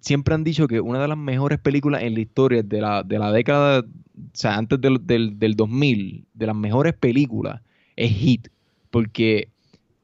[0.00, 3.18] siempre han dicho que una de las mejores películas en la historia de la, de
[3.18, 3.84] la década, o
[4.32, 7.60] sea, antes del, del, del 2000, de las mejores películas,
[7.96, 8.48] es Hit.
[8.90, 9.48] Porque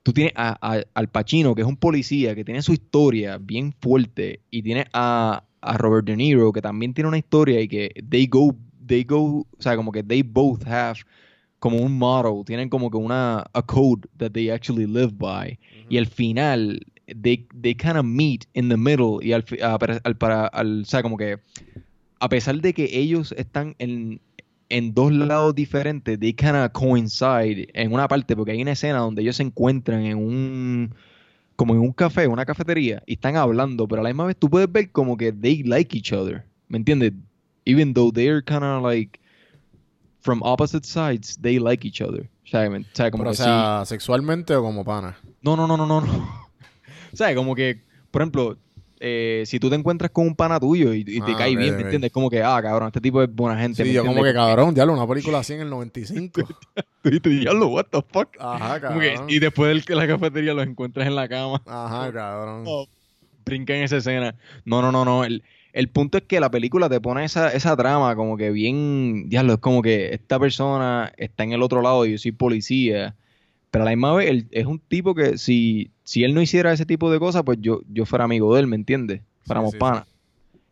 [0.09, 3.75] tú tienes a, a- al Pacino, que es un policía, que tiene su historia bien
[3.79, 7.91] fuerte, y tienes a, a Robert De Niro, que también tiene una historia y que
[8.09, 11.01] they go, they go, o sea, como que they both have
[11.59, 15.59] como un motto, tienen como que una a code that they actually live by.
[15.91, 19.19] Y al final, they, they kind of meet in the middle.
[19.21, 19.45] Y al,
[20.05, 21.39] al, para, al- o sea, como que
[22.21, 24.23] a pesar de que ellos están en,
[24.71, 28.99] en dos lados diferentes, they kind of coincide en una parte, porque hay una escena
[28.99, 30.95] donde ellos se encuentran en un
[31.57, 34.49] como en un café, una cafetería, y están hablando, pero a la misma vez tú
[34.49, 37.13] puedes ver como que they like each other, ¿me entiendes?
[37.65, 39.19] Even though they're kind of like
[40.21, 42.29] from opposite sides, they like each other.
[42.45, 43.43] O sea, me- o sea, como Pero, o que sí.
[43.43, 45.17] sea, sexualmente o como pana.
[45.43, 46.01] No, no, no, no, no.
[46.01, 46.07] no.
[47.13, 48.57] o sea, como que, por ejemplo,
[49.01, 51.77] eh, si tú te encuentras con un pana tuyo y, y te Ah, cae bien.
[51.77, 52.11] ¿me entiendes?
[52.13, 53.83] Como que, ah, cabrón, este tipo es buena gente.
[53.83, 56.41] Sí, ¿me yo como que cabrón, diablo, una película así en el 95.
[57.05, 58.29] Y te diablo, what the fuck.
[58.39, 59.25] Ajá, que- cabrón.
[59.31, 61.63] y después que la cafetería los encuentras en la cama.
[61.67, 62.65] Ajá, cabrón.
[63.45, 64.35] brinca en esa escena.
[64.65, 65.25] No, no, no, no.
[65.25, 69.29] El, el punto es que la película te pone esa, esa trama como que bien.
[69.29, 73.15] Diablo, es como que esta persona está en el otro lado y yo soy policía.
[73.71, 76.73] Pero a la misma vez, él es un tipo que si, si él no hiciera
[76.73, 79.21] ese tipo de cosas, pues yo, yo fuera amigo de él, ¿me entiendes?
[79.43, 80.07] Fuéramos sí, panas.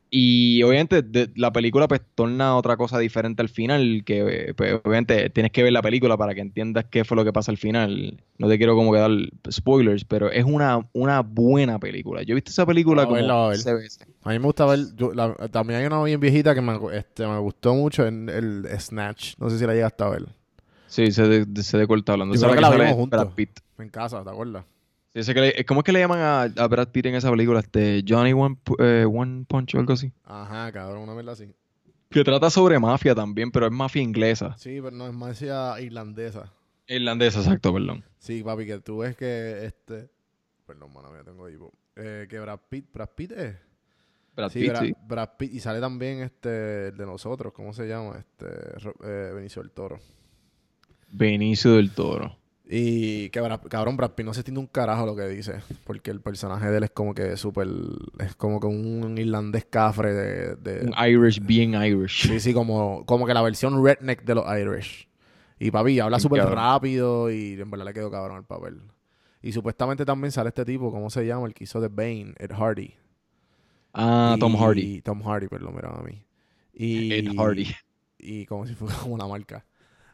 [0.08, 5.28] Y obviamente de- la película pues torna otra cosa diferente al final, que pues, obviamente
[5.30, 8.22] tienes que ver la película para que entiendas qué fue lo que pasa al final.
[8.38, 9.10] No te quiero como que dar
[9.50, 12.22] spoilers, pero es una, una buena película.
[12.22, 13.30] Yo he visto esa película a como ver.
[13.30, 14.06] 11 veces.
[14.22, 14.78] A mí me gusta ver.
[14.96, 18.64] yo- la- también hay una bien viejita que me, este, me gustó mucho en el
[18.78, 19.34] Snatch.
[19.38, 20.26] No sé si la llegaste a ver.
[20.86, 22.34] Sí, se de, se de corta hablando.
[22.34, 23.20] Yo creo que la vimos juntos.
[23.20, 23.60] Brad Pitt.
[23.78, 24.64] En casa, ¿te acuerdas?
[25.12, 27.30] Sí, ese que le- ¿Cómo es que le llaman a, a Brad Pitt en esa
[27.30, 27.60] película?
[27.60, 30.12] Este, Johnny One, eh, One Punch o algo así.
[30.24, 31.52] Ajá, cabrón, una mierda así.
[32.10, 34.54] Que trata sobre mafia también, pero es mafia inglesa.
[34.58, 36.52] Sí, pero no es decía irlandesa.
[36.86, 38.04] Irlandesa, exacto, perdón.
[38.18, 40.08] Sí, papi, que tú ves que este.
[40.66, 41.72] Perdón, mano, ya tengo hipo.
[41.96, 43.56] Eh, que Brad Pitt, Brad Pitt es.
[44.36, 44.94] Brad sí, Pitt, Brad, sí.
[45.08, 45.54] Brad Pitt.
[45.54, 48.18] Y sale también este, el de nosotros, ¿cómo se llama?
[48.18, 48.46] Este,
[49.04, 49.98] eh, Benicio del Toro.
[51.10, 52.36] Benicio del Toro.
[52.68, 53.40] Y que
[53.70, 55.60] cabrón, Brad Pitt no se entiende un carajo lo que dice.
[55.84, 57.68] Porque el personaje de él es como que súper.
[58.18, 60.56] Es como que un irlandés cafre de.
[60.56, 62.26] de- Un Irish, bien Irish.
[62.26, 65.08] sí, sí, como, como que la versión redneck de los Irish.
[65.60, 68.80] Y papi, habla súper rápido y en verdad le quedó cabrón el papel.
[69.42, 71.46] Y supuestamente también sale este tipo, ¿cómo se llama?
[71.46, 72.94] El que hizo de Bane, Ed Hardy.
[73.94, 75.02] Ah, Y- Tom Hardy.
[75.02, 76.22] Tom Hardy, perdón, mira a mí.
[76.74, 77.68] Y, Ed Hardy.
[78.18, 79.64] Y como si fuera como una marca.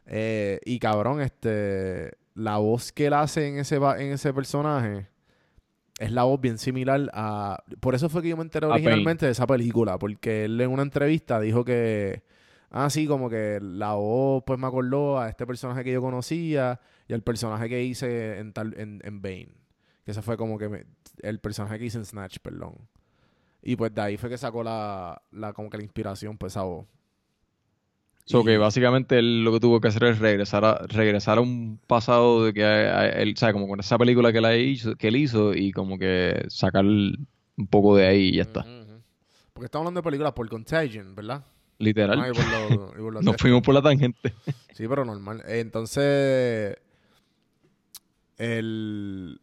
[0.06, 2.12] Eh, y cabrón, este.
[2.34, 5.06] La voz que él hace en ese, en ese personaje
[5.98, 7.62] es la voz bien similar a.
[7.80, 9.98] Por eso fue que yo me enteré originalmente de esa película.
[9.98, 12.22] Porque él en una entrevista dijo que.
[12.70, 16.80] Ah, sí, como que la voz pues me acordó a este personaje que yo conocía
[17.06, 19.50] y al personaje que hice en, tal, en, en Bane.
[20.06, 20.86] Que ese fue como que me-
[21.20, 22.76] el personaje que hice en Snatch, perdón.
[23.60, 26.62] Y pues de ahí fue que sacó la, la como que la inspiración, pues esa
[26.62, 26.86] voz.
[28.24, 31.40] So Y- que básicamente él lo que tuvo que hacer es regresar a, regresar a
[31.40, 34.56] un pasado de que a- a- él, o sea, como con esa película que, la
[34.56, 37.26] hizo, que él hizo y como que sacar un
[37.68, 38.62] poco de ahí y ya está.
[39.52, 41.44] Porque estamos hablando de películas por Contagion, ¿verdad?
[41.78, 42.20] Literal.
[42.20, 44.32] Ah, y por lo- y por los Nos de- fuimos por la tangente.
[44.72, 45.42] Sí, pero normal.
[45.46, 46.76] Eh, Entonces,
[48.38, 49.40] el...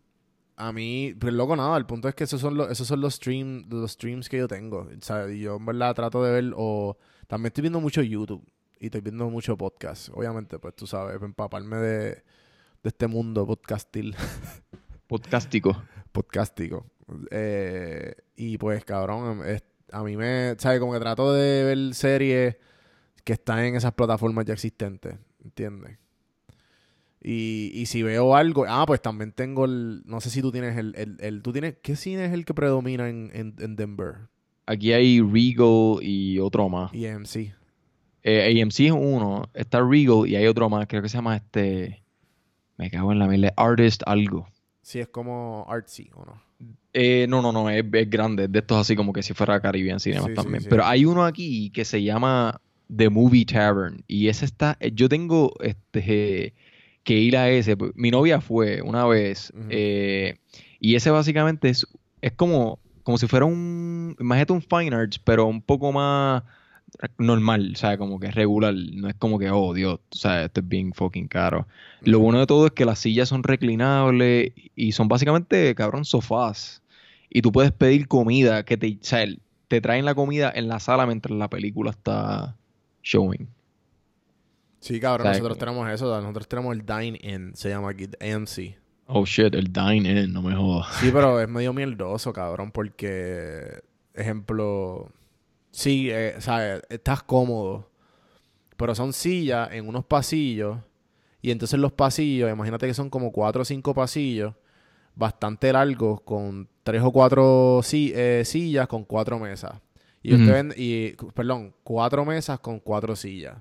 [0.58, 3.14] A mí, pues loco, nada, el punto es que esos son los, esos son los,
[3.16, 4.80] stream, los streams que yo tengo.
[4.90, 8.46] O sea, yo en verdad trato de ver, o también estoy viendo mucho YouTube
[8.80, 10.10] y estoy viendo mucho podcast.
[10.14, 12.22] Obviamente, pues tú sabes, empaparme de, de
[12.84, 14.16] este mundo podcastil.
[15.08, 15.82] Podcastico.
[16.12, 16.86] podcastico.
[17.32, 20.80] Eh, y pues, cabrón, es- a mí me, ¿sabes?
[20.80, 22.58] Como que trato de ver series
[23.24, 25.98] que están en esas plataformas ya existentes, ¿entiendes?
[27.22, 30.78] Y, y si veo algo, ah, pues también tengo el, no sé si tú tienes
[30.78, 34.16] el, el, el- tú tienes, ¿qué cine es el que predomina en, en, en Denver?
[34.68, 36.94] Aquí hay Regal y otro más.
[36.94, 37.56] Y AMC.
[38.38, 42.02] Eh, AMC es uno, está Regal y hay otro más, creo que se llama este
[42.78, 43.54] Me cago en la mierda.
[43.58, 44.48] Artist algo.
[44.82, 46.42] Sí, es como artsy, ¿o no?
[46.94, 48.46] Eh, no, no, no, es, es grande.
[48.46, 50.62] Es de estos así como que si fuera Caribbean Cinema Sí, también.
[50.62, 50.68] sí.
[50.70, 52.60] Pero hay uno aquí que se llama
[52.96, 54.04] The Movie Tavern.
[54.08, 54.76] Y ese está.
[54.80, 56.54] eh, Yo tengo este
[57.04, 57.78] que ir a ese.
[57.96, 59.54] Mi novia fue una vez.
[59.70, 60.38] Eh,
[60.80, 61.86] y ese básicamente es,
[62.22, 64.16] es como, como si fuera un.
[64.20, 66.44] Imagínate un Fine Arts, pero un poco más
[67.18, 68.74] normal, o sea, como que regular.
[68.74, 71.68] No es como que, oh Dios, o sea, esto es bien fucking caro.
[72.02, 76.82] Lo bueno de todo es que las sillas son reclinables y son básicamente, cabrón, sofás.
[77.30, 79.26] Y tú puedes pedir comida que te, sea,
[79.68, 82.56] te traen la comida en la sala mientras la película está
[83.04, 83.48] showing.
[84.80, 86.22] Sí, cabrón, ¿Sabes nosotros tenemos eso.
[86.22, 88.80] Nosotros tenemos el Dine-In, se llama aquí, AMC.
[89.12, 90.94] Oh shit, el dine in, no me jodas.
[91.00, 93.82] Sí, pero es medio mierdoso, cabrón, porque,
[94.14, 95.12] ejemplo,
[95.72, 97.90] sí, eh, o sea, estás cómodo,
[98.78, 100.78] pero son sillas en unos pasillos,
[101.42, 104.54] y entonces los pasillos, imagínate que son como cuatro o cinco pasillos,
[105.16, 109.74] bastante largos, con tres o cuatro si- eh, sillas con cuatro mesas.
[110.22, 113.58] Y ellos te venden, y, perdón, cuatro mesas con cuatro sillas.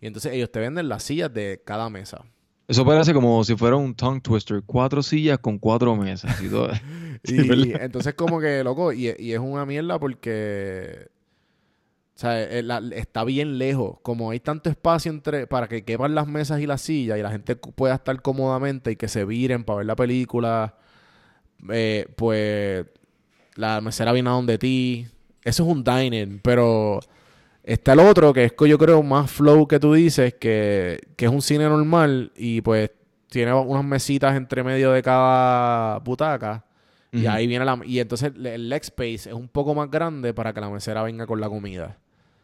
[0.00, 2.24] Y entonces ellos te venden las sillas de cada mesa.
[2.66, 4.62] Eso parece como si fuera un tongue twister.
[4.64, 6.68] Cuatro sillas con cuatro mesas y todo.
[7.24, 11.08] Sí, entonces como que, loco, y, y es una mierda porque...
[12.20, 13.96] O sea, eh, la- está bien lejos.
[14.02, 17.30] Como hay tanto espacio entre para que quepan las mesas y las sillas y la
[17.30, 20.74] gente pueda estar cómodamente y que se viren para ver la película,
[21.70, 22.84] eh, pues
[23.54, 25.06] la mesera viene a donde ti.
[25.44, 27.00] Eso es un dining, pero
[27.64, 31.24] está el otro que es que yo creo más flow que tú dices, que, que
[31.24, 32.90] es un cine normal y pues
[33.30, 36.66] tiene unas mesitas entre medio de cada butaca.
[37.12, 37.80] Y ahí viene la...
[37.86, 41.26] Y entonces el leg space es un poco más grande para que la mesera venga
[41.26, 41.96] con la comida.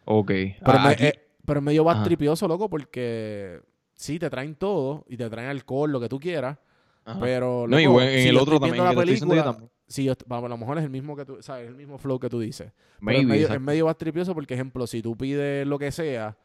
[0.06, 0.28] Ok.
[0.28, 2.02] Pero, Ah, me- aquí- eh, pero es medio Ajá.
[2.02, 3.60] tripioso, loco, porque...
[3.94, 6.58] Sí, te traen todo y te traen alcohol, lo que tú quieras.
[7.04, 7.20] Ajá.
[7.20, 9.44] Pero, No, y loco, bueno, en si el otro también, la yo película...
[9.44, 9.70] también.
[9.86, 11.36] Sí, yo, vamos, a lo mejor es el mismo que tú...
[11.40, 11.68] ¿Sabes?
[11.68, 12.72] El mismo flow que tú dices.
[13.00, 16.36] Maybe, es, medio, es medio más tripioso porque, ejemplo, si tú pides lo que sea...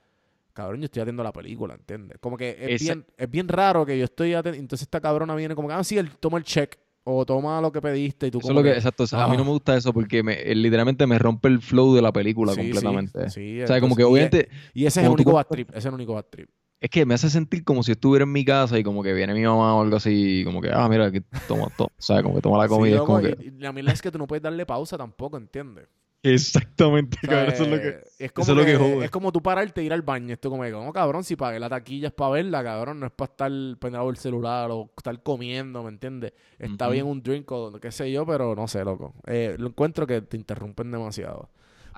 [0.53, 2.17] Cabrón, yo estoy atendiendo la película, ¿entiendes?
[2.19, 4.63] Como que es, bien, es bien raro que yo estoy atendiendo...
[4.65, 5.73] Entonces esta cabrona viene como que...
[5.73, 6.77] Ah, sí, él toma el check.
[7.03, 9.03] O toma lo que pediste y tú Eso es lo que, exacto.
[9.11, 9.37] A mí Ah.
[9.37, 12.53] no me gusta eso porque me, eh, literalmente me rompe el flow de la película
[12.53, 13.29] Sí, sí, completamente.
[13.31, 15.69] sí, o sea, como que y- obviamente Y ese es el único bad trip.
[15.69, 16.49] Ese es el único bad trip.
[16.79, 19.33] es que me hace sentir como si estuviera en mi casa y como que viene
[19.35, 21.87] mi mamá o algo así, como que, ah, mira, aquí toma todo.
[21.89, 22.87] O sea, como que toma la comida.
[22.87, 23.45] Sí, es loco, como y- que.
[23.45, 25.87] y la mierda es que tú no puedes darle pausa tampoco, ¿entiendes?
[26.23, 27.53] Exactamente, O sea, cabrón.
[27.53, 28.03] Eso es lo que.
[28.19, 29.05] es como eso es lo que que- jode.
[29.05, 30.33] Es como tú pararte e ir al baño.
[30.33, 32.99] Esto como que, como cabrón, si pagué la taquilla es para verla, cabrón.
[32.99, 36.33] No es para estar pendiente del celular o estar comiendo, ¿me entiendes?
[36.59, 39.15] Está bien un drink o qué sé yo, pero no sé, loco.
[39.25, 41.49] Eh, lo encuentro que te interrumpen demasiado.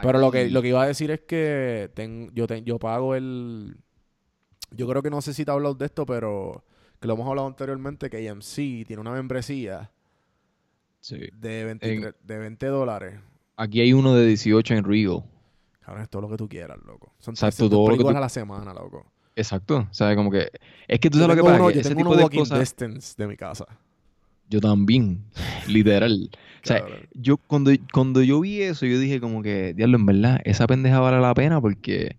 [0.01, 3.15] Pero lo que, lo que iba a decir es que ten- yo, ten- yo pago
[3.15, 3.75] el...
[4.71, 6.63] Yo creo que no sé si te he hablado de esto, pero
[6.99, 9.91] que lo hemos hablado anteriormente, que AMC tiene una membresía
[10.99, 11.19] Sí.
[11.33, 13.19] de 23 de 20 dólares.
[13.57, 15.23] Aquí hay uno de 18 en Regal.
[15.81, 17.11] Cabrón, es todo lo que tú quieras, loco.
[17.19, 19.05] Son Exacto, 300 todo lo que tú- a la semana, loco.
[19.35, 19.87] Exacto.
[19.89, 20.49] O sea, como que.
[20.87, 21.59] Es que tú Yo sabes lo que pasa.
[21.61, 22.59] uno- que yo ese tengo tipo unos de walking cosas.
[22.59, 23.65] distance de mi casa.
[24.49, 25.23] Yo también.
[25.67, 26.29] Literal.
[26.33, 26.37] O
[26.67, 26.99] sea, Cabrón.
[27.13, 30.99] yo cuando, cuando yo vi eso, yo dije como que, diablo, en verdad, esa pendeja
[30.99, 32.17] vale la pena porque,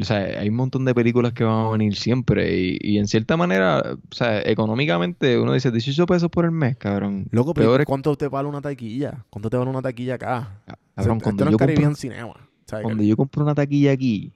[0.00, 3.06] o sea, hay un montón de películas que van a venir siempre y, y en
[3.06, 7.26] cierta manera, o sea, económicamente uno dice 18 pesos por el mes, cabrón.
[7.30, 9.24] Loco, pero es- ¿cuánto te vale una taquilla?
[9.30, 10.60] ¿Cuánto te vale una taquilla acá?
[10.66, 12.34] cabrón, O sea, cuando yo compro, Cinema.
[12.66, 12.84] ¿sabes?
[12.84, 14.32] cuando yo compro una taquilla aquí,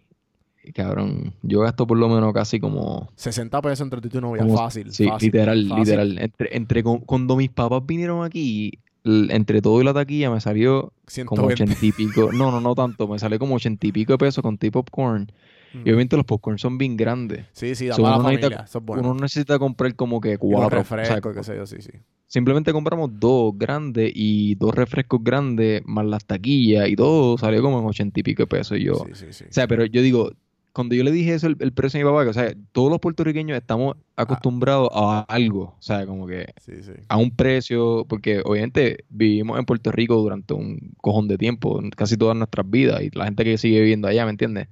[0.75, 3.09] cabrón, yo gasto por lo menos casi como...
[3.17, 4.43] 60 pesos entre tú y tu novia.
[4.43, 4.93] como- fácil.
[4.93, 5.85] Sí, fácil, literal, fácil.
[5.85, 6.19] literal.
[6.19, 8.73] Entre, entre cu- cuando mis papás vinieron aquí,
[9.05, 10.93] entre todo y la taquilla me salió
[11.27, 11.53] como 120.
[11.55, 12.31] ochenta y pico.
[12.33, 13.09] No, no, no tanto.
[13.09, 15.31] Me salió como ochenta y pico de pesos con tipo popcorn.
[15.73, 15.79] Mm.
[15.79, 17.47] Y obviamente los popcorn son bien grandes.
[17.53, 18.67] Sí, sí, da So, para la uno familia.
[19.03, 20.81] No necesita comprar como que cuatro.
[20.81, 21.91] o sea, refrescos, qué sé yo, sí, sí.
[22.27, 27.81] simplemente compramos dos grandes y dos refrescos grandes más las taquillas y todo salió como
[27.81, 28.79] en ochenta y pico de pesos.
[28.79, 29.45] Y yo, Sí, sí, sí.
[29.49, 30.33] o sea, pero yo digo,
[30.79, 32.89] cuando yo le dije eso, el, el precio a mi papá, que, o sea, todos
[32.89, 35.75] los puertorriqueños estamos acostumbrados a algo.
[35.77, 36.93] O sea, como que Sí, sí.
[37.09, 42.17] a un precio, porque obviamente vivimos en Puerto Rico durante un cojón de tiempo, casi
[42.17, 44.69] todas nuestras vidas, y la gente que sigue viviendo allá, ¿me entiendes?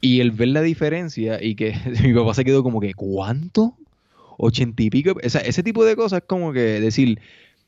[0.00, 1.74] Y el ver la diferencia y que
[2.04, 3.76] mi papá se quedó como que, ¿cuánto?
[4.38, 5.16] Ochenta y pico.
[5.20, 7.18] O sea, ese tipo de cosas es como que decir,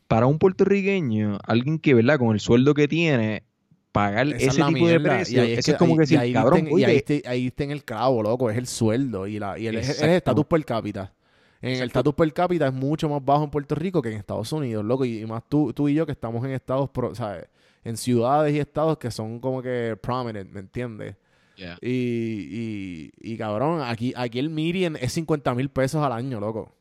[0.06, 2.20] para un puertorriqueño, alguien que, ¿verdad?
[2.20, 3.42] Con el sueldo que tiene,
[3.94, 5.14] pagar Esa es ese tipo de mierda.
[5.14, 7.46] precio, Y ahí eso que- es como ahí- que y ahí cabrón, y te- ahí
[7.46, 8.50] está en el clavo, loco.
[8.50, 11.12] Es el sueldo y, la, y el, es- es el estatus per cápita.
[11.62, 14.52] En el estatus per cápita es mucho más bajo en Puerto Rico que en Estados
[14.52, 15.04] Unidos, loco.
[15.04, 17.46] Y, y más tú, tú y yo que estamos en estados, pro- ¿sabes?
[17.84, 21.14] En ciudades y estados que son como que prominent, ¿me entiendes?
[21.56, 21.78] Yeah.
[21.80, 21.90] Y,
[22.50, 26.72] y, y cabrón, aquí, aquí el median es 50 mil pesos al año, loco.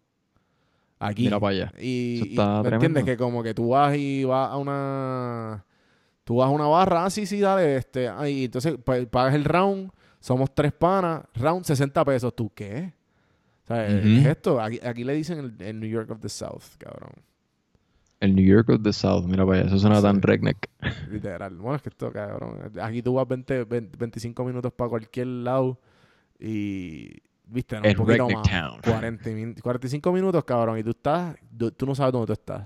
[0.99, 1.23] Aquí.
[1.23, 1.73] Mira para allá.
[1.79, 3.03] Y, ¿me entiendes?
[3.03, 5.63] Que como que tú vas y vas a una...
[6.23, 8.07] Tú vas a una barra, ah, sí, sí, dale, este.
[8.07, 12.33] ah, y entonces pues, pagas el round, somos tres panas, round 60 pesos.
[12.35, 12.93] ¿Tú qué?
[13.65, 14.07] O sea, Ujú.
[14.19, 14.61] es esto.
[14.61, 17.11] Aquí, aquí le dicen el, el New York of the South, cabrón.
[18.21, 19.67] El New York of the South, mira para allá.
[19.67, 20.01] Eso suena Sí.
[20.03, 20.69] tan redneck.
[21.11, 21.55] Literal.
[21.57, 22.71] Bueno, es que esto, cabrón.
[22.81, 25.77] Aquí tú vas 20, 20, 25 minutos para cualquier lado
[26.39, 27.21] y.
[27.45, 28.49] Viste, no, Es un poquito más.
[28.49, 28.79] Town.
[28.81, 31.35] 40 min- 45 minutos, cabrón, y tú estás.
[31.57, 32.61] Tú, tú no sabes dónde tú estás.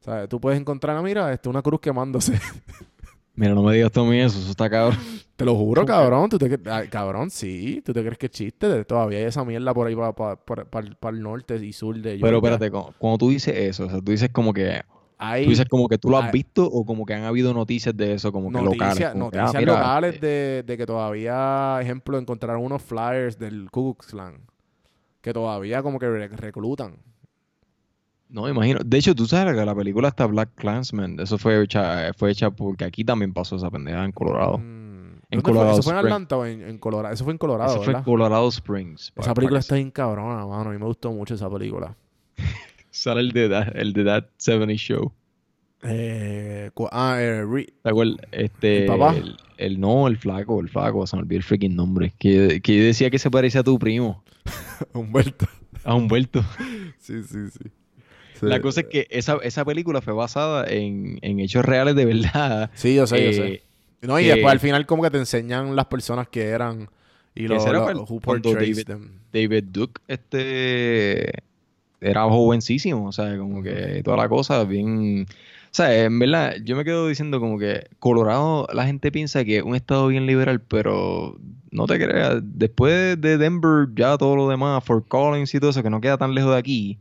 [0.00, 2.40] O sea, tú puedes encontrar, mira, este, una cruz quemándose.
[3.36, 4.38] Mira, no me digas tú a mí eso.
[4.38, 4.98] Eso está cabrón.
[5.36, 6.28] Te lo juro, cabrón.
[6.30, 7.82] ¿Tú te, ay, cabrón, sí.
[7.84, 8.84] ¿Tú te crees que es chiste?
[8.84, 12.54] Todavía hay esa mierda por ahí para el norte y sur de Pero Georgia.
[12.54, 14.80] espérate, cu- cuando tú dices eso, o sea, tú dices como que.
[15.16, 17.54] Hay Tú dices como que tú lo has hay- visto o como que han habido
[17.54, 19.10] noticias de eso, como que locales.
[19.12, 23.38] como que, ah, noticias mira, locales eh, de, de que todavía, ejemplo, encontraron unos flyers
[23.38, 24.40] del Ku Klux Klan.
[25.20, 26.96] Que todavía como que re- reclutan.
[28.28, 28.80] No, imagino.
[28.84, 31.20] De hecho, tú sabes que la película está Black Clansman.
[31.20, 34.58] Eso fue hecha, fue hecha porque aquí también pasó esa pendeja en Colorado.
[34.58, 34.94] Mm.
[35.30, 35.40] En.
[35.40, 35.98] Colorado ¿Eso fue en.
[35.98, 37.14] Atlanta o en, en Colorado?
[37.14, 38.02] Eso fue en Colorado, Eso fue en.
[38.02, 39.12] Colorado Springs.
[39.16, 40.70] Esa película está bien cabrona, mano.
[40.70, 41.96] A mí me gustó mucho esa película.
[42.90, 45.12] Sale el de That, el de That 70 Show.
[45.86, 47.74] Eh, ah, eh, Re-.
[48.32, 49.14] Este, ¿El papá?
[49.16, 51.06] El, el- no, el flaco, el flaco.
[51.06, 52.14] Se me olvidó el freaking nombre.
[52.18, 54.24] Que, que yo decía que se parecía a tu primo.
[54.94, 55.46] Humberto.
[55.84, 56.42] A Humberto.
[56.98, 57.70] sí, sí, sí.
[58.44, 58.50] Sí.
[58.50, 62.70] La cosa es que esa, esa película fue basada en, en hechos reales de verdad.
[62.74, 63.62] Sí, yo sé, yo Eh, sé.
[64.06, 66.88] No, y que- después al final como que te enseñan las personas que eran
[67.34, 68.20] y Que lo, who
[68.76, 69.10] David- them.
[69.32, 71.32] David Duke, este
[72.00, 75.26] era jovencísimo, o sea, como que toda la cosa bien.
[75.28, 79.56] O sea, en verdad, yo me quedo diciendo como que Colorado, la gente piensa que
[79.56, 81.36] es un estado bien liberal, pero
[81.72, 85.82] no te creas, después de Denver, ya todo lo demás, Fort Collins y todo eso,
[85.82, 86.98] que no queda tan lejos de aquí,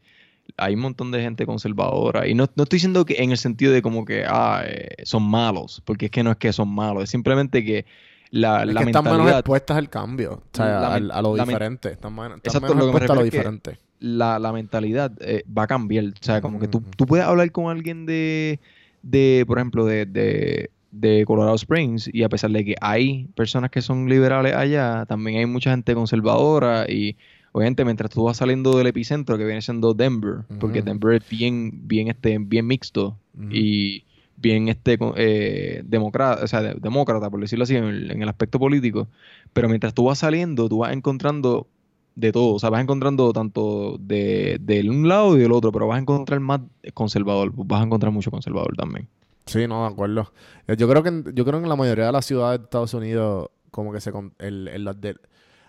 [0.58, 2.28] hay un montón de gente conservadora.
[2.28, 5.24] Y no, no estoy diciendo que en el sentido de como que ah, eh, son
[5.24, 7.86] malos, porque es que no es que son malos, es simplemente que
[8.34, 11.36] la, Es la que están menos mentalidad expuestas al cambio, o sea, La a, lo
[11.36, 11.92] la diferente.
[11.92, 13.80] Están, menos lo que me expuestas a lo diferente.
[14.00, 16.06] la, la mentalidad eh, va a cambiar.
[16.06, 18.60] O sea, como que tú, tú puedes hablar con alguien de,
[19.04, 23.70] de por ejemplo, de, de, de Colorado Springs y a pesar de que hay personas
[23.70, 27.16] que son liberales allá, también hay mucha gente conservadora y
[27.54, 30.82] obviamente mientras tú vas saliendo del epicentro que viene siendo Denver, porque.
[30.82, 33.18] Denver es bien, bien, este, bien mixto
[33.50, 34.04] y
[34.36, 38.28] bien este eh, demócrata, o sea, de- demócrata, por decirlo así, en el, en el
[38.30, 39.08] aspecto político.
[39.54, 41.68] Pero mientras tú vas saliendo, tú vas encontrando
[42.16, 42.56] de todo.
[42.56, 46.02] O sea, vas encontrando tanto de, de un lado y del otro, pero vas a
[46.02, 46.62] encontrar más
[46.94, 47.52] conservador.
[47.56, 49.08] Vas a encontrar mucho conservador también.
[49.46, 50.32] Sí, no, de acuerdo.
[50.68, 52.64] Eh, Yo creo que en, yo creo que en la mayoría de las ciudades de
[52.66, 55.16] Estados Unidos como que se el, el- de-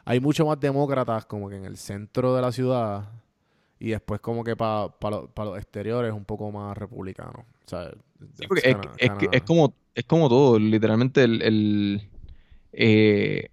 [0.05, 3.05] hay mucho más demócratas como que en el centro de la ciudad
[3.79, 7.45] y después como que para los exteriores un poco más republicanos.
[7.67, 7.91] O sea,
[8.33, 10.59] Sí, porque es, como, es como todo.
[10.59, 12.09] Literalmente el, el,
[12.73, 13.49] eh,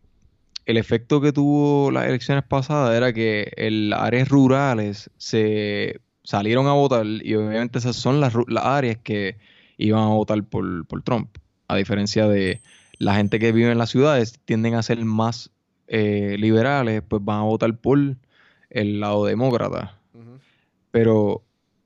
[0.65, 3.51] el efecto que tuvo las elecciones pasadas era que
[3.89, 9.37] las áreas rurales se salieron a votar y obviamente esas son las, las áreas que
[9.77, 11.37] iban a votar por, por Trump.
[11.67, 12.61] A diferencia de
[12.97, 15.51] la gente que vive en las ciudades tienden a ser más
[15.93, 17.99] eh, liberales, pues van a votar por
[18.69, 19.99] el lado demócrata.
[20.89, 21.43] Pero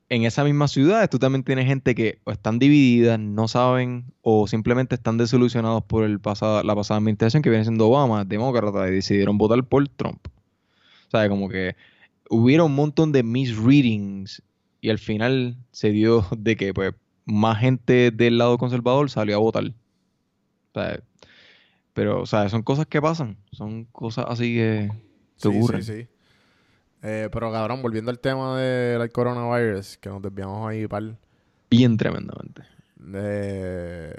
[0.09, 4.45] en esas mismas ciudades tú también tienes gente que o están divididas, no saben, o
[4.45, 8.91] simplemente están desilusionados por el pasado, la pasada administración que viene siendo Obama, demócrata, y
[8.91, 10.27] decidieron votar por Trump.
[11.07, 11.75] O sea, como que
[12.29, 14.43] hubiera un montón de misreadings
[14.81, 16.93] y al final se dio de que pues
[17.25, 19.65] más gente del lado conservador salió a votar.
[19.65, 20.99] O sea,
[21.95, 24.91] pero, o sea, son cosas que pasan, son cosas así que
[25.37, 25.81] se Sí, ocurren.
[25.83, 26.07] sí, sí.
[27.01, 31.15] Eh, pero cabrón, volviendo al tema del coronavirus, que nos desviamos ahí par.
[31.71, 32.63] Bien tremendamente.
[33.13, 34.13] Eh,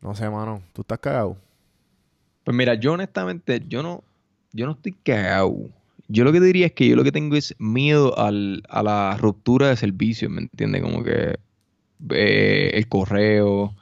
[0.00, 0.62] no sé, mano.
[0.72, 1.36] ¿Tú estás cagado?
[2.44, 4.02] Pues mira, yo honestamente, yo no,
[4.52, 5.56] yo no estoy cagado.
[6.08, 8.82] Yo lo que te diría es que yo lo que tengo es miedo al, a
[8.82, 10.82] la ruptura de servicios, ¿me entiendes?
[10.82, 11.38] Como que
[12.10, 13.74] eh, el correo,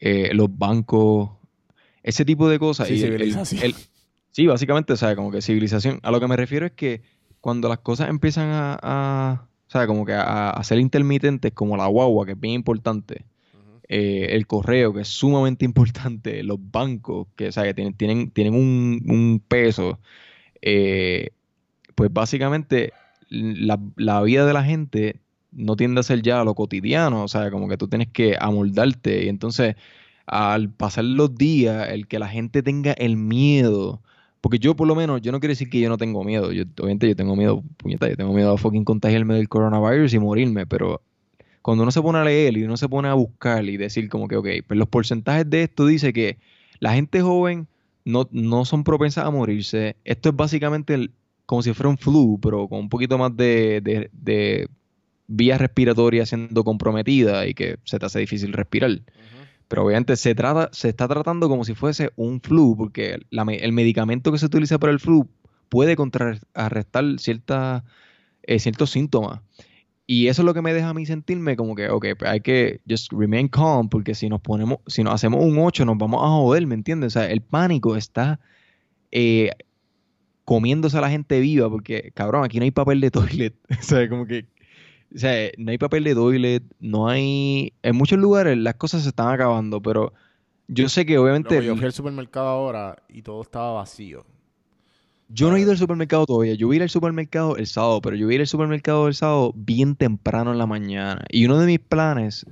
[0.00, 1.30] eh, los bancos,
[2.02, 2.88] ese tipo de cosas.
[2.88, 3.62] Sí, Y el- civilización.
[3.62, 3.74] el-
[4.30, 6.00] sí, básicamente, o sea, como que civilización.
[6.02, 7.02] A lo que me refiero es que
[7.40, 11.76] cuando las cosas empiezan a, a o sea, como que a, a ser intermitentes, como
[11.76, 13.24] la guagua, que es bien importante,
[13.90, 18.54] eh, el correo, que es sumamente importante, los bancos, que, sea, que tienen, tienen, tienen
[18.54, 19.98] un, un peso,
[20.62, 21.30] eh,
[21.94, 22.92] pues básicamente
[23.28, 25.20] la, la vida de la gente
[25.52, 29.24] no tiende a ser ya lo cotidiano, o sea, como que tú tienes que amoldarte
[29.24, 29.76] y entonces
[30.28, 34.02] al pasar los días, el que la gente tenga el miedo
[34.40, 36.52] Porque yo, por lo menos, yo no quiero decir que yo no tengo miedo.
[36.52, 40.18] Yo, obviamente, yo tengo miedo, puñeta, yo tengo miedo a fucking contagiarme del coronavirus y
[40.18, 40.66] morirme.
[40.66, 41.02] Pero
[41.62, 44.28] cuando uno se pone a leer y uno se pone a buscar y decir, como
[44.28, 46.38] que, ok, pues los porcentajes de esto dice que
[46.80, 47.66] la gente joven
[48.04, 49.96] no, no son propensas a morirse.
[50.04, 51.10] Esto es básicamente
[51.46, 54.68] como si fuera un flu, pero con un poquito más de, de, de
[55.26, 59.00] vías respiratorias siendo comprometida y que se te hace difícil respirar.
[59.68, 64.32] Pero obviamente se, trata, se está tratando como si fuese un flu, porque el medicamento
[64.32, 65.28] que se utiliza para el flu
[65.68, 67.82] puede contrarrestar ciertas,
[68.42, 69.40] eh, ciertos síntomas.
[70.06, 72.40] Y eso es lo que me deja a mí sentirme como que, ok, pues hay
[72.40, 76.24] que just remain calm, porque si nos ponemos, si nos hacemos un 8, nos vamos
[76.24, 77.08] a joder, ¿me entiendes?
[77.14, 78.40] O sea, el pánico está
[79.12, 79.50] eh,
[80.46, 83.54] comiéndose a la gente viva, porque, cabrón, aquí no hay papel de toilet.
[83.68, 84.46] o sea, como que
[85.14, 87.72] o sea, no hay papel de toilet, no hay...
[87.82, 90.12] En muchos lugares las cosas se están acabando, pero
[90.66, 91.64] yo sé que obviamente...
[91.64, 94.26] yo fui al supermercado ahora y todo estaba vacío.
[95.28, 96.54] Yo no he ido al supermercado todavía.
[96.54, 99.08] Yo voy a ir al supermercado el sábado, pero yo voy a ir al supermercado
[99.08, 101.24] el sábado bien temprano en la mañana.
[101.30, 102.46] Y uno de mis planes,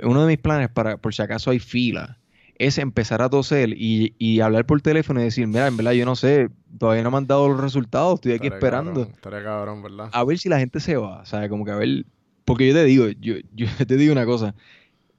[0.00, 2.18] uno de mis planes para, por si acaso hay fila,
[2.58, 6.04] es empezar a toser y, y, hablar por teléfono y decir, mira, en verdad yo
[6.04, 9.08] no sé, todavía no me han dado los resultados, estoy aquí esperando.
[9.22, 10.10] Cabrón, ¿verdad?
[10.12, 12.04] A ver si la gente se va, o sea, como que a ver,
[12.44, 14.54] porque yo te digo, yo, yo te digo una cosa,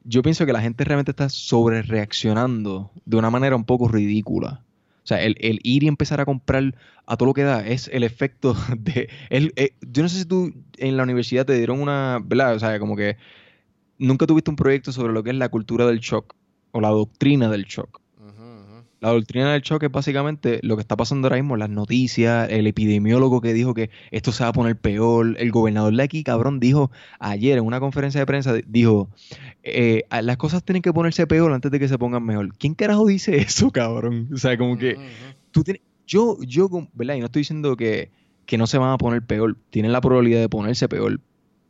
[0.04, 4.64] yo pienso que la gente realmente está sobre reaccionando de una manera un poco ridícula.
[5.04, 6.76] O sea, el, el, ir y empezar a comprar
[7.08, 9.10] a todo lo que da es el efecto de...
[9.30, 12.20] El, eh, yo no sé si tú en la universidad te dieron una...
[12.24, 12.56] ¿Verdad?
[12.56, 13.18] O sea, como que
[13.98, 16.36] nunca tuviste un proyecto sobre lo que es la cultura del shock
[16.72, 18.02] o la doctrina del shock.
[19.02, 22.68] La doctrina del shock es básicamente lo que está pasando ahora mismo, las noticias, el
[22.68, 26.60] epidemiólogo que dijo que esto se va a poner peor, el gobernador de aquí, cabrón,
[26.60, 29.10] dijo ayer en una conferencia de prensa, dijo,
[29.64, 32.54] eh, las cosas tienen que ponerse peor antes de que se pongan mejor.
[32.58, 34.28] ¿Quién carajo dice eso, cabrón?
[34.34, 34.98] O sea, como que
[35.52, 37.16] tú tienes, yo, yo, ¿verdad?
[37.16, 38.12] Y no estoy diciendo que,
[38.46, 41.22] que no se van a poner peor, tienen la probabilidad de ponerse peor,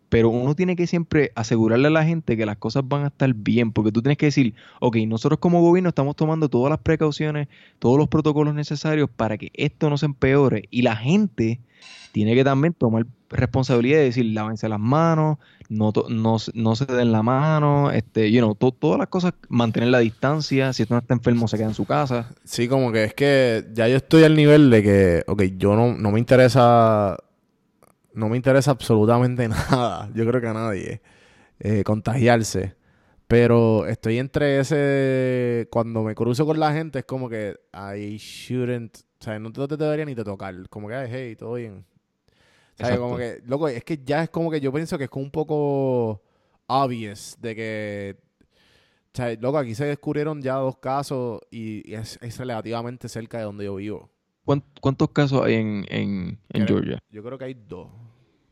[0.09, 3.33] pero uno tiene que siempre asegurarle a la gente que las cosas van a estar
[3.33, 7.47] bien, porque tú tienes que decir, ok, nosotros como gobierno estamos tomando todas las precauciones,
[7.77, 11.59] todos los protocolos necesarios para que esto no se empeore, y la gente
[12.11, 15.37] tiene que también tomar responsabilidad de decir, lávense las manos,
[15.69, 16.39] no, no,
[16.75, 20.97] se den la mano, este, you know, todas las cosas, mantener la distancia, si no
[20.97, 22.31] está enfermo se queda en su casa.
[22.43, 25.93] Sí, como que es que ya yo estoy al nivel de que, ok, yo no,
[25.93, 27.17] no me interesa
[28.19, 31.01] no me interesa absolutamente nada, yo creo que a nadie,
[31.59, 32.75] eh, contagiarse.
[33.29, 35.67] Pero estoy entre ese.
[35.69, 38.97] Cuando me cruzo con la gente, es como que I shouldn't.
[38.97, 40.67] O sea, no te, debería ni te tocar.
[40.67, 41.85] Como que, hey, todo bien.
[42.81, 45.09] O sea, como que, loco, es que ya es como que yo pienso que es
[45.11, 46.23] como un poco
[46.65, 48.17] obvious de que.
[49.13, 53.65] O sea, loco, aquí se descubrieron ya dos casos y, es, relativamente cerca de donde
[53.65, 54.09] yo vivo.
[54.81, 56.97] ¿Cuántos casos hay en, en, en Georgia?
[57.11, 57.89] Yo creo que hay dos.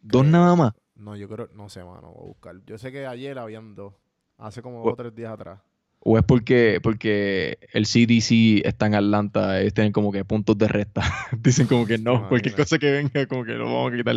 [0.10, 0.74] ¿Dos nada más?
[0.96, 2.56] No, yo creo, no sé, mano, voy a buscar.
[2.66, 3.94] Yo sé que ayer habían dos,
[4.38, 5.60] hace como dos o tres días atrás.
[6.00, 10.70] ¿O es porque, porque el CDC está en Atlanta, ellos tienen como que puntos de
[10.70, 11.02] resta?
[11.38, 14.16] Dicen como que no, cualquier cosa que venga, como que lo vamos a quitar.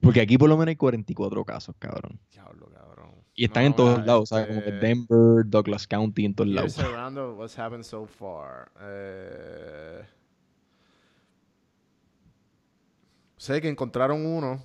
[0.00, 2.18] Porque aquí por lo menos hay 44 casos, cabrón.
[2.32, 3.10] Diablo, cabrón.
[3.34, 4.48] Y están en todos lados, ¿sabes?
[4.48, 6.76] Como que este, Denver, Douglas County, en todos lados.
[7.36, 8.72] what's happened so far.
[8.80, 10.02] Eh,
[13.36, 14.60] sé que encontraron uno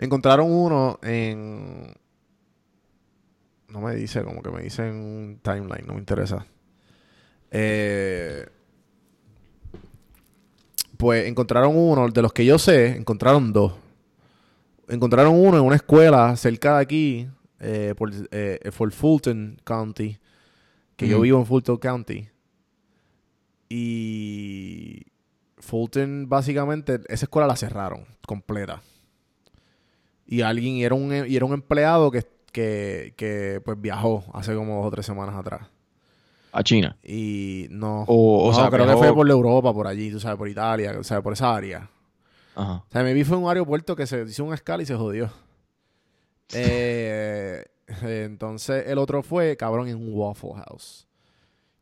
[0.00, 1.92] Encontraron uno en.
[3.68, 6.46] No me dice, como que me dice en un timeline, no me interesa.
[7.50, 8.46] Eh,
[10.96, 13.74] pues encontraron uno, de los que yo sé, encontraron dos.
[14.88, 17.28] Encontraron uno en una escuela cerca de aquí,
[17.60, 20.18] eh, por, eh, Fulton County,
[20.96, 22.26] que yo vivo en Fulton County.
[23.68, 25.02] Y
[25.58, 28.82] Fulton, básicamente, esa escuela la cerraron completa
[30.30, 34.76] y alguien, y era un, y era un empleado que, que, pues viajó hace como
[34.76, 35.66] dos o tres semanas atrás.
[36.52, 36.96] ¿A China?
[37.02, 38.04] Y no.
[38.06, 41.20] O, sea, creo que fue por Europa, por allí, tú sabes, por Italia, o sea,
[41.20, 41.90] por esa área.
[42.54, 42.74] Ajá.
[42.74, 44.94] O sea, me vi fue en un aeropuerto que se hizo una escala y se
[44.94, 45.32] jodió.
[46.54, 47.64] eh,
[48.02, 51.08] entonces, el otro fue, cabrón, en un Waffle House.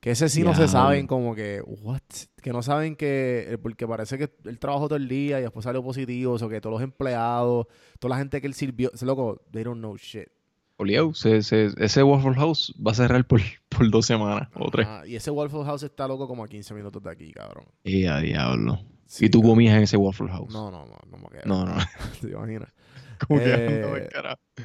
[0.01, 2.01] Que ese sí no se saben como que, what?
[2.41, 5.65] Que no saben que, eh, porque parece que él trabajó todo el día y después
[5.65, 7.67] salió positivo, o que todos los empleados,
[7.99, 10.29] toda la gente que él sirvió, ese loco, they don't know shit.
[10.77, 14.87] Oliao, ese Waffle House va a cerrar por, por dos semanas o tres.
[15.07, 17.65] y ese Waffle House está loco como a 15 minutos de aquí, cabrón.
[17.83, 18.79] Y a diablo.
[19.19, 20.53] ¿Y tú comías en ese Waffle House?
[20.53, 21.43] No, no, no, no me quedo.
[21.47, 21.75] No, no.
[22.21, 22.73] ¿Te imaginas?
[23.27, 24.41] ¿Cómo que eh, carajo?
[24.57, 24.65] No,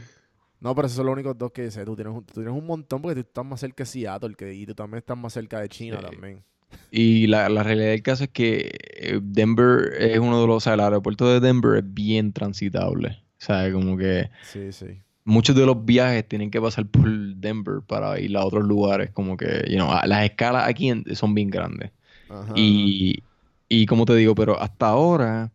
[0.76, 1.84] pero esos son los únicos dos que sé.
[1.86, 4.54] Tú tienes, un, tú tienes un montón porque tú estás más cerca de Seattle que,
[4.54, 6.44] y tú también estás más cerca de China también.
[6.92, 10.60] Y la, la realidad del caso es que eh, Denver es uno de los, o
[10.60, 13.24] sea, el aeropuerto de Denver es bien transitable.
[13.42, 15.02] O sea, como que Sí, sí.
[15.26, 19.12] muchos de los viajes tienen que pasar por Denver para ir a otros lugares.
[19.12, 21.92] Como que, you know, las escalas aquí son bien grandes.
[22.30, 23.24] Ajá, Y,
[23.70, 25.52] y como te digo, pero hasta ahora,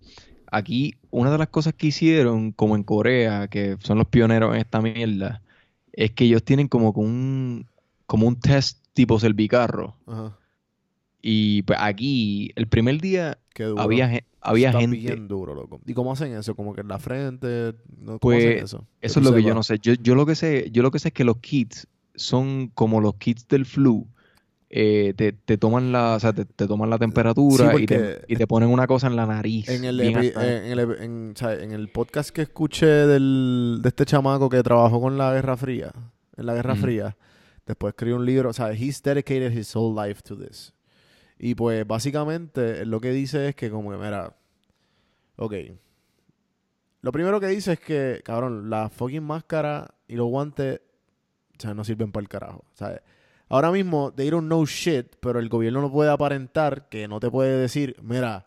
[0.50, 4.60] aquí una de las cosas que hicieron, como en Corea, que son los pioneros en
[4.60, 5.42] esta mierda,
[5.92, 7.66] es que ellos tienen como un,
[8.06, 9.94] como un test tipo servicarro.
[10.06, 10.36] ajá.
[11.20, 13.82] Y pues aquí, el primer día, Qué duro.
[13.82, 14.96] había, había Está gente.
[14.96, 15.80] bien duro, loco.
[15.84, 16.54] ¿Y cómo hacen eso?
[16.54, 17.74] Como que en la frente.
[17.98, 18.18] ¿no?
[18.18, 18.86] ¿Cómo Pues, hacen eso?
[19.00, 19.78] Eso es lo que yo no sé.
[19.80, 23.00] Yo, yo lo que sé, yo lo que sé es que los kits son como
[23.00, 24.06] los kits del flu.
[24.70, 28.20] Eh, te, te toman la, o sea, te, te toman la temperatura Sí, y, te,
[28.28, 29.66] y te ponen una cosa en la nariz.
[29.68, 31.34] En el, epi- hasta- en, el, en-
[31.72, 35.90] en podcast que escuché del, de este chamaco que trabajó con la Guerra Fría,
[36.36, 36.74] en la Guerra.
[36.76, 37.16] Fría,
[37.66, 40.74] después escribió un libro, o sea, he's dedicated his whole life to this.
[41.38, 44.36] Y pues básicamente lo que dice es que como que, mira,
[45.36, 45.54] ok,
[47.00, 50.80] lo primero que dice es que, cabrón, la fucking máscara y los guantes,
[51.56, 52.64] o sea, no sirven para el carajo.
[53.48, 57.30] Ahora mismo, they don't know shit, pero el gobierno no puede aparentar que no te
[57.30, 58.46] puede decir, mira,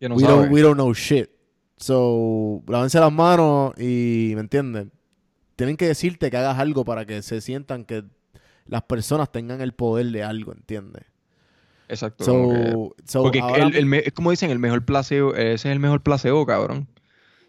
[0.00, 1.30] we, don't, we don't know shit.
[1.76, 4.92] So, lávense las manos y, ¿me entienden?
[5.56, 8.04] Tienen que decirte que hagas algo para que se sientan que
[8.66, 11.04] las personas tengan el poder de algo, ¿entiendes?
[11.88, 12.24] Exacto.
[12.24, 15.52] como que- So, so porque ahora el, el es como dicen, el mejor placebo, ese
[15.54, 16.88] es el mejor placebo, cabrón.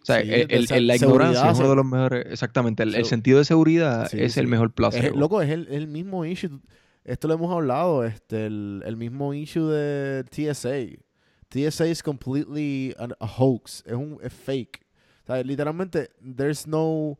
[0.01, 2.25] O sea, Sí, el- la ignorancia es uno de los mejores.
[2.29, 5.17] Exactamente, el, el Se- sentido de seguridad Sí, es el mejor es, placebo.
[5.17, 6.59] loco, es el mismo issue.
[7.05, 11.01] Esto lo hemos hablado, este, el, el mismo issue de TSA.
[11.49, 14.85] TSA es completely an- a hoax, es un es fake.
[15.27, 17.17] O literalmente, there's no.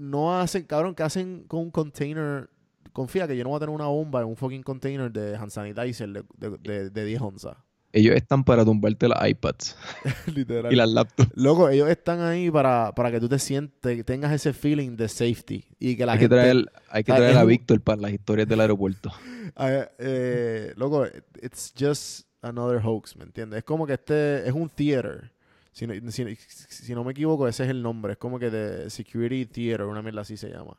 [0.00, 2.50] no hacen, cabrón, que hacen con un container.
[2.92, 5.50] Confía que yo no voy a tener una bomba en un fucking container de hand
[5.50, 7.56] sanitizer de, de, de, de 10 onzas.
[7.92, 9.76] Ellos están para tumbarte las iPads
[10.34, 10.70] Literal.
[10.72, 11.30] y las laptops.
[11.34, 15.64] Loco, ellos están ahí para, para que tú te sientes, tengas ese feeling de safety.
[15.78, 18.46] Y que la Hay que traer, hay que Ah, traer a Víctor para las historias
[18.48, 19.10] del aeropuerto.
[19.60, 21.06] Eh, eh, loco,
[21.42, 23.58] it's just another hoax, ¿me entiendes?
[23.58, 25.32] Es como que este es un theater.
[25.72, 28.12] Si no, si- si no me equivoco, ese es el nombre.
[28.12, 30.76] Es como que de Security Theater, una mierda así se llama.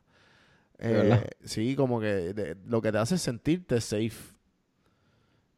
[0.78, 4.14] ¿De Eh, sí, como que de- lo que te hace sentirte safe.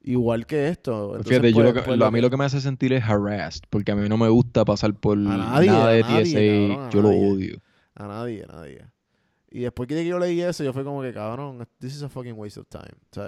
[0.04, 1.10] Igual que esto.
[1.18, 2.92] Entonces, Fíjate, yo pues- lo que- pues lo- a mí lo que me hace sentir
[2.94, 6.76] es harassed, porque a mí no me gusta pasar por nadie, nada de nadie, TSA.
[6.76, 7.32] cabrón, yo lo nadie.
[7.32, 7.62] odio.
[7.96, 8.86] A nadie, a nadie.
[9.52, 12.34] Y después que yo leí eso, yo fue como que, cabrón, this is a fucking
[12.36, 12.94] waste of time.
[13.12, 13.28] O sea,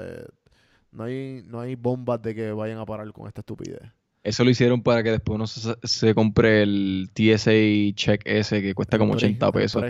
[0.91, 3.81] no hay, no hay bombas de que vayan a parar con esta estupidez.
[4.23, 7.51] Eso lo hicieron para que después uno se, se compre el TSA
[7.93, 9.83] check ese que cuesta como El pre- 80 el pesos.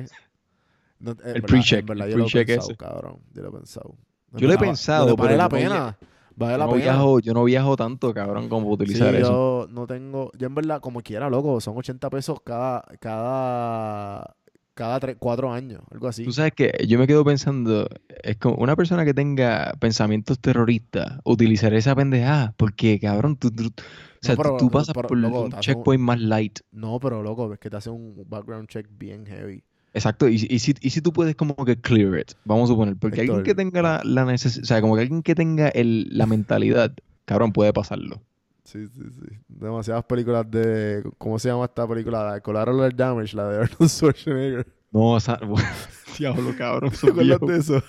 [0.99, 2.77] no, pre-check, el pre-check pensado, ese.
[2.77, 3.19] cabrón.
[3.33, 3.95] Yo lo he pensado.
[4.33, 5.97] En Yo lo he pensado, vale la pena.
[6.35, 6.83] Vale Yo la no, pena.
[6.83, 9.31] viajo, yo no viajo tanto, cabrón, como Sí, utilizar eso.
[9.31, 10.31] yo no tengo...
[10.37, 12.83] Yo en verdad, como quiera, loco, son 80 pesos cada...
[12.99, 14.35] Cada...
[14.75, 16.23] Cada tres, cuatro años, algo así.
[16.23, 17.87] Tú sabes que yo me quedo pensando,
[18.23, 23.67] es como una persona que tenga pensamientos terroristas, utilizar esa pendejada, porque cabrón, tú, tú-
[23.67, 23.81] o
[24.19, 26.61] sea, tú- pero- tú, pasas pero, por loco, un- checkpoint más light.
[26.71, 29.63] No, pero loco, es que te hace un background check bien heavy.
[29.93, 32.95] Exacto, y, y si, y si tú puedes como que clear it, vamos a suponer,
[32.97, 36.07] porque alguien que tenga la, la necesidad, o sea, como que alguien que tenga el,
[36.09, 36.93] la mentalidad,
[37.25, 38.21] cabrón, puede pasarlo.
[38.63, 39.37] Sí, sí, sí.
[39.49, 41.03] Demasiadas películas de...
[41.17, 42.31] ¿Cómo se llama esta película?
[42.31, 44.67] La Collateral Damage, la de Arnold Schwarzenegger.
[44.91, 45.39] No, o sea,
[46.17, 47.83] diablo, cabrón, ¿Te acuerdas de eso?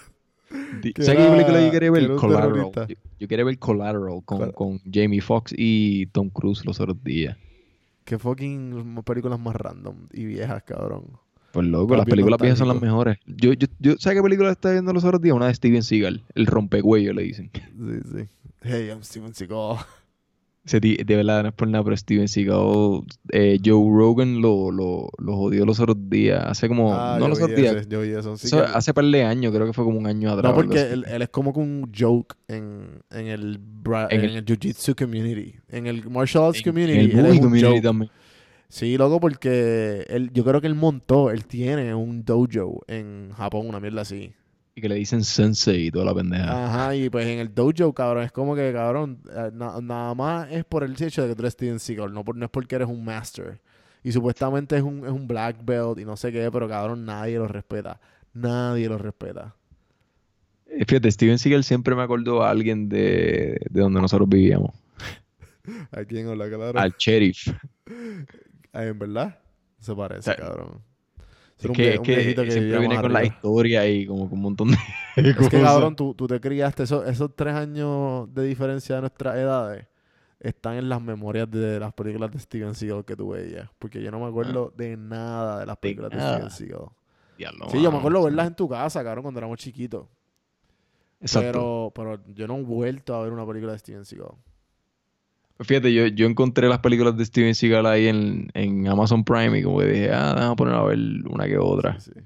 [0.50, 2.14] ¿Sabes qué película yo quería que ver?
[2.16, 2.70] Collateral.
[2.74, 7.36] Yo, yo quería ver Collateral con, con Jamie Foxx y Tom Cruise los otros días.
[8.04, 11.04] Qué fucking películas más random y viejas, cabrón.
[11.54, 13.16] Pues loco, las películas viejas son las mejores.
[13.26, 15.34] Yo, yo, yo, ¿sabes qué película estaba viendo los otros días?
[15.34, 17.50] Una de Steven Seagal, El rompecuello le dicen.
[17.54, 18.24] Sí, sí.
[18.62, 19.76] Hey, I'm Steven Seagal.
[20.66, 23.02] Ti- de verdad no es por nada, pero Steven Seagal,
[23.32, 27.38] eh, Joe Rogan lo, lo, lo jodió los otros días, hace como, Ah, no los
[27.38, 28.34] otros días, ese, yo vi eso.
[28.38, 30.50] Sí eso que- hace par de años, creo que fue como un año atrás.
[30.52, 33.60] no, porque él, él es como un joke en, en el,
[34.10, 35.54] En en el- el, Jiu-Jitsu community.
[35.68, 36.92] En el Martial Arts En- community.
[36.98, 37.82] en el él es un community joke.
[37.82, 38.10] también.
[38.74, 43.68] Sí, loco, porque él, yo creo que él montó, él tiene un dojo en Japón,
[43.68, 44.32] una mierda así.
[44.74, 46.64] Y que le dicen sensei y toda la pendeja.
[46.66, 50.50] Ajá, y pues en el dojo, cabrón, es como que, cabrón, eh, na- nada más
[50.50, 52.74] es por el hecho de que tú eres Steven Seagal, no, por- no es porque
[52.74, 53.60] eres un master.
[54.02, 57.38] Y supuestamente es un, es un black belt y no sé qué, pero cabrón, nadie
[57.38, 58.00] lo respeta.
[58.32, 59.54] Nadie lo respeta.
[60.66, 64.74] Eh, Fíjate, Steven Seagal siempre me acordó a alguien de, de donde nosotros vivíamos.
[65.92, 66.80] ¿A quién habla, claro?
[66.80, 67.46] Al sheriff.
[68.74, 69.38] Ah, ¿En verdad?
[69.78, 70.82] Se parece, sea, cabrón.
[71.58, 74.06] Es un que, vie- es un que viejito que siempre viene con la historia y
[74.06, 74.76] como con un montón de
[75.16, 75.62] Es que, cosas.
[75.62, 79.86] cabrón, tú, tú te criaste, esos, esos tres años de diferencia de nuestras edades
[80.40, 83.70] están en las memorias de las películas de Steven Seagal que tú veías.
[83.78, 86.18] Porque yo no me acuerdo de nada de las películas de.
[86.20, 86.88] Steven Seagal.
[87.38, 90.06] Diablo, sí, yo me acuerdo verlas en tu casa, cabrón, cuando éramos chiquitos.
[91.20, 91.92] Exacto.
[91.94, 94.32] Pero, pero yo no he vuelto a ver una película de Steven Seagal.
[95.60, 99.62] Fíjate, yo, yo encontré las películas de Steven Seagal ahí en, en Amazon Prime y
[99.62, 100.98] como que dije, ah, déjame poner a ver
[101.28, 102.00] una que otra.
[102.00, 102.20] Sí, sí.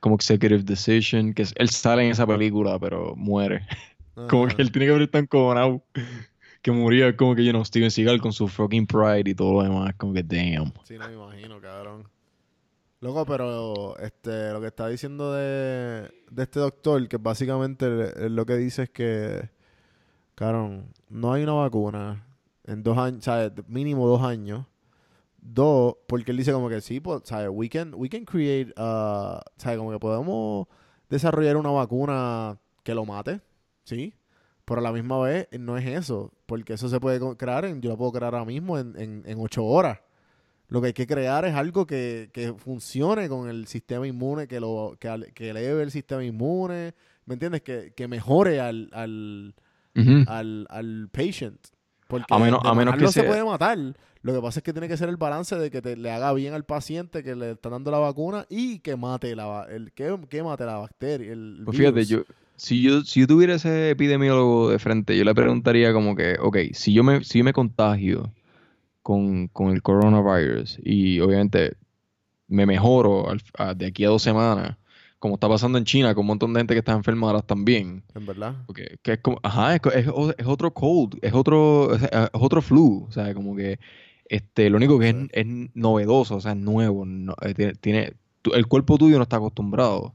[0.00, 3.66] Como Executive Decision, que es- él sale en esa película, pero muere.
[4.28, 5.82] Como que él tiene que haber tan cojonado
[6.60, 9.62] que moría como que, you know, Steven Seagal con su fucking pride y todo lo
[9.62, 9.94] demás.
[9.96, 10.70] Como que, damn.
[10.84, 12.06] Sí, no me imagino, cabrón.
[13.00, 18.56] Loco, pero este, lo que está diciendo de, de este doctor, que básicamente lo que
[18.56, 19.48] dice es que,
[20.34, 22.24] cabrón, no hay una vacuna
[22.64, 23.52] en dos años, ¿sabes?
[23.68, 24.66] Mínimo dos años.
[25.40, 27.48] Dos, porque él dice como que sí, pues, ¿sabes?
[27.50, 29.78] We can, we can create, uh, ¿sabes?
[29.78, 30.68] Como que podemos
[31.10, 33.40] desarrollar una vacuna que lo mate,
[33.84, 34.14] ¿sí?
[34.64, 37.90] Pero a la misma vez no es eso, porque eso se puede crear, en, yo
[37.90, 39.98] lo puedo crear ahora mismo en, en, en ocho horas.
[40.68, 44.60] Lo que hay que crear es algo que, que funcione con el sistema inmune, que
[44.60, 46.94] lo que, que eleve el sistema inmune,
[47.26, 47.62] ¿me entiendes?
[47.62, 49.54] Que, que mejore al, al,
[50.28, 51.58] al, al patient.
[52.12, 53.78] Porque A menos- a menos que matarlo se sea- puede matar.
[54.22, 56.32] Lo que pasa es que tiene que ser el balance de que te, le haga
[56.34, 60.16] bien al paciente que le están dando la vacuna y que mate la, el, que,
[60.28, 61.32] que mate la bacteria.
[61.32, 62.20] El, Pues fíjate, yo,
[62.56, 66.56] si yo, si yo tuviera ese epidemiólogo de frente, yo le preguntaría como que, ok,
[66.72, 68.30] si yo me, si yo me contagio
[69.02, 71.76] con, con el coronavirus y obviamente
[72.46, 74.76] me mejoro al- a- de aquí a dos semanas,
[75.22, 78.02] como está pasando en China, con un montón de gente que está enferma ahora también.
[78.12, 78.56] En verdad.
[78.66, 83.06] Porque que es como, ajá, es, es otro cold, es otro, es, es otro flu,
[83.08, 83.78] o sea, como que
[84.28, 88.12] este, lo único que es, es novedoso, o sea, es nuevo, no- eh, tiene, tiene-
[88.42, 90.12] tu- el cuerpo tuyo no está acostumbrado.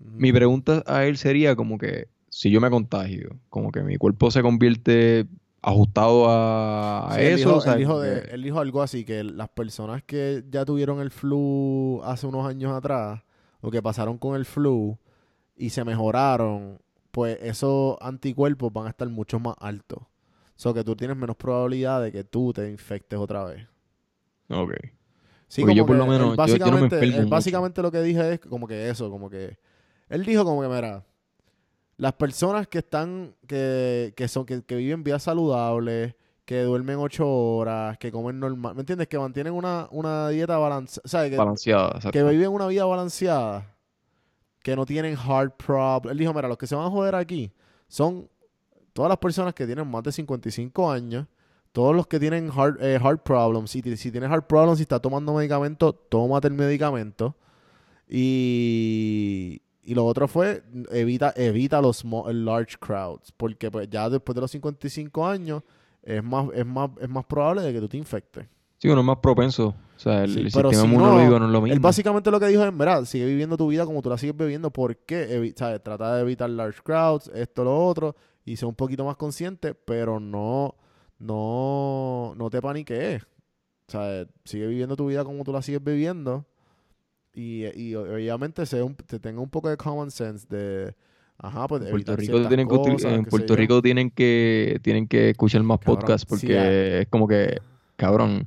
[0.00, 0.36] Mi Ujú.
[0.38, 4.40] pregunta a él sería como que si yo me contagio, como que mi cuerpo se
[4.42, 5.26] convierte
[5.60, 8.60] ajustado a, Sí, él eso, dijo, o sea, él, dijo como de- que- él dijo
[8.60, 13.20] algo así, que las personas que ya tuvieron el flu hace unos años atrás,
[13.60, 14.96] o que pasaron con el flu
[15.56, 16.78] y se mejoraron,
[17.10, 19.98] pues esos anticuerpos van a estar mucho más altos.
[20.00, 23.66] O sea, que tú tienes menos probabilidad de que tú te infectes otra vez.
[24.50, 24.72] ok.
[25.48, 27.34] Sí, Porque yo como por lo menos, yo- yo no me básicamente, enfermo él mucho.
[27.34, 29.56] básicamente lo que dije es como que eso, como que...
[30.10, 31.04] Él dijo como que, mira,
[31.96, 36.14] las personas que están, que, que son, que, que viven vidas saludables,
[36.48, 39.06] que duermen ocho horas, que comen normal, ¿me entiendes?
[39.06, 40.54] Que mantienen una, una dieta.
[40.54, 42.10] Que, Balanceada, exacto.
[42.10, 43.76] que viven una vida balanceada,
[44.62, 46.10] que no tienen heart problems.
[46.10, 47.52] Él dijo, mira, los que se van a joder aquí
[47.86, 48.30] son
[48.94, 51.26] todas las personas que tienen más de 55 años,
[51.72, 53.70] todos los que tienen heart, eh, heart problems.
[53.70, 57.36] Si, ti- si tienes heart problems y estás tomando medicamento, tómate el medicamento.
[58.08, 64.40] Y, y lo otro fue, evita, evita los large crowds, porque pues ya después de
[64.40, 65.62] los 55 años
[66.16, 68.46] es más, es más, es más probable de que tú te infectes.
[68.78, 69.68] Sí, uno es más propenso.
[69.68, 71.74] O sea, el, Sí, el sistema si inmunológico no, es lo mismo.
[71.74, 74.36] Él básicamente lo que dijo es, mira, sigue viviendo tu vida como tú la sigues
[74.36, 74.70] viviendo.
[74.70, 75.28] ¿Por qué?
[75.40, 75.82] Evi- ¿sabes?
[75.82, 80.20] Trata de evitar large crowds, esto, lo otro, y ser un poquito más consciente, pero
[80.20, 80.76] no,
[81.18, 83.22] no, no te paniques.
[83.88, 86.46] O sea, sigue viviendo tu vida como tú la sigues viviendo.
[87.34, 90.94] Y, y obviamente sea un- te tenga un poco de common sense de,
[91.38, 92.74] ajá, pues En Puerto Rico tienen que,
[93.14, 93.56] en Puerto yo.
[93.56, 96.52] Rico tienen que tienen que escuchar más Cabrón, podcasts porque sí,
[97.02, 97.58] es como que
[97.96, 98.46] cabrón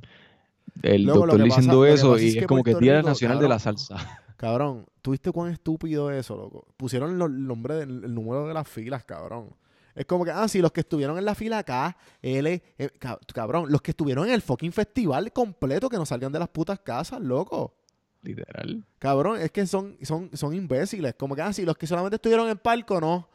[0.84, 2.84] el Luego, doctor que diciendo pasa- que eso y es es, que como que Puerto
[2.84, 3.96] Día Rico, Nacional de la Salsa.
[4.38, 6.66] Cabrón, ¿tú viste cuán estúpido eso, loco?
[6.76, 9.50] Pusieron lo- el nombre del el número de las filas, cabrón.
[9.94, 13.20] Es como que, ah, sí, los que estuvieron en la fila acá, L, eh, ca-
[13.36, 16.80] cabrón, los que estuvieron en el fucking festival completo que no salgan de las putas
[16.80, 17.76] casas, loco.
[18.24, 18.84] Literal.
[19.00, 21.16] Cabrón, es que son, son, son imbéciles.
[21.16, 23.28] Como que, ah, sí, los que solamente estuvieron en palco, no.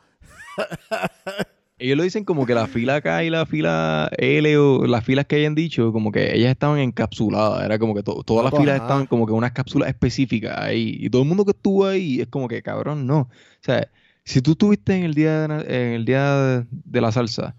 [1.78, 5.26] Ellos lo dicen como que la fila acá y la fila L o las filas
[5.26, 7.64] que hayan dicho, como que ellas estaban encapsuladas.
[7.66, 8.84] Era como que to- todas las filas ajá.
[8.84, 10.96] estaban como que unas cápsulas específicas ahí.
[11.00, 13.18] Y todo el mundo que estuvo ahí es como que, cabrón, no.
[13.20, 13.28] O
[13.60, 13.90] sea,
[14.24, 15.54] si tú estuviste en el día de,
[15.86, 17.56] en el día de, de la salsa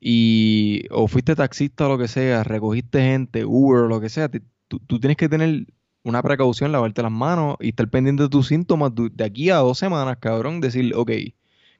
[0.00, 4.28] y o fuiste taxista o lo que sea, recogiste gente, Uber o lo que sea,
[4.30, 5.66] te- tú, tú tienes que tener
[6.04, 9.78] una precaución, lavarte las manos y estar pendiente de tus síntomas de aquí a dos
[9.78, 10.60] semanas, cabrón.
[10.60, 11.10] Decir, ok,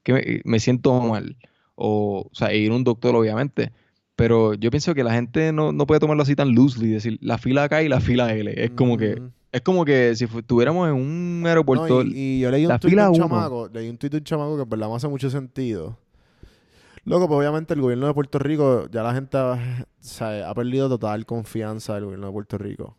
[0.02, 1.36] que me, me siento mal.
[1.76, 3.72] O, o sea, ir a un doctor, obviamente.
[4.16, 7.36] Pero yo pienso que la gente no, no puede tomarlo así tan loosely, decir la
[7.38, 8.52] fila acá y la fila L.
[8.64, 9.20] Es como que,
[9.50, 12.02] es como que si estuviéramos en un No, aeropuerto.
[12.02, 14.56] y, y yo leí un tuit de un chamaco, leí un tuit de un chamaco
[14.56, 15.98] que en verdad me hace mucho sentido.
[17.04, 19.58] Loco, pues obviamente el gobierno de Puerto Rico, ya la gente o
[20.00, 22.96] sea, ha perdido total confianza del gobierno de Puerto Rico.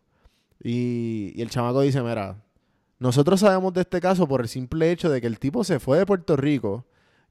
[0.67, 2.43] Y, y el chamaco dice, mira,
[2.97, 5.99] Nosotros sabemos de este caso por el simple hecho de que el tipo se fue
[5.99, 6.85] de Puerto Rico,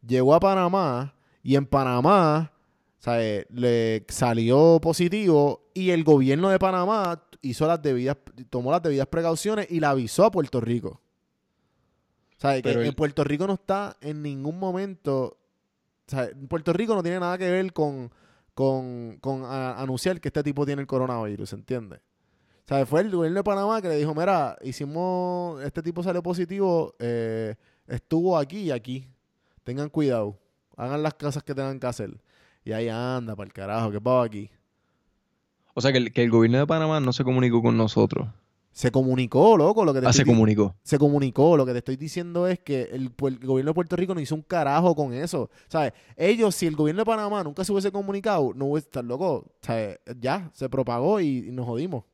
[0.07, 2.53] llegó a Panamá y en Panamá
[2.99, 3.47] ¿sabe?
[3.51, 8.19] le salió positivo y el gobierno de Panamá hizo las debidas,
[8.51, 11.01] tomó las debidas precauciones y la avisó a Puerto Rico.
[12.37, 12.63] ¿Sabe?
[12.63, 15.39] Que el- en Puerto Rico no está en ningún momento.
[16.07, 16.35] ¿sabe?
[16.49, 18.11] Puerto Rico no tiene nada que ver con,
[18.55, 22.01] con, con a- anunciar que este tipo tiene el coronavirus, ¿entiendes?
[22.65, 26.23] O sea, fue el gobierno de Panamá que le dijo, mira, hicimos, este tipo salió
[26.23, 27.57] positivo, eh,
[27.87, 29.07] estuvo aquí y aquí.
[29.65, 30.39] Tengan cuidado.
[30.77, 32.19] Hagan las cosas que tengan que hacer.
[32.65, 34.51] Y ahí anda, para el carajo, que pavo aquí.
[35.75, 38.29] O sea, que el, que el gobierno de Panamá no se comunicó con nosotros.
[38.73, 40.75] Se comunicó, loco, lo que te Ah, se estoy comunicó.
[40.83, 41.57] se comunicó.
[41.57, 44.43] Lo que te estoy diciendo es que el, gobierno de Puerto Rico no hizo un
[44.43, 45.51] carajo con eso.
[45.69, 45.93] ¿Sabes?
[46.17, 49.45] Ellos, si el gobierno de Panamá nunca se hubiese comunicado, no hubiese estar loco.
[49.61, 49.99] ¿Sabes?
[50.19, 52.05] Ya, se propagó y, y nos jodimos.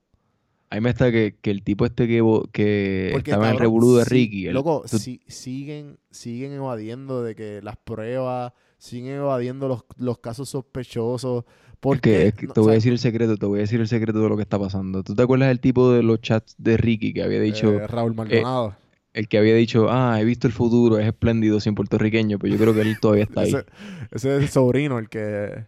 [0.73, 3.97] Ahí me está que, que el tipo este que, que Porque, estaba en el revolú
[3.97, 4.47] de Ricky.
[4.47, 10.19] el- loco, tú- si- siguen, siguen evadiendo de que las pruebas, siguen evadiendo los, los
[10.19, 11.45] casos sospechosos.
[11.47, 13.59] es Porque, que, es que no, te o voy a decir el secreto, te voy
[13.59, 15.03] a decir el secreto de lo que está pasando.
[15.03, 18.15] ¿Tú te acuerdas del tipo de los chats de Ricky que había dicho, eh, Raúl
[18.15, 18.77] Maldonado.
[19.13, 22.39] el que había dicho, ah, he visto el futuro, es espléndido sin puertorriqueño?
[22.39, 23.49] Pues yo creo que él todavía está ahí.
[23.55, 23.65] ese,
[24.13, 25.65] ese es el sobrino, el que.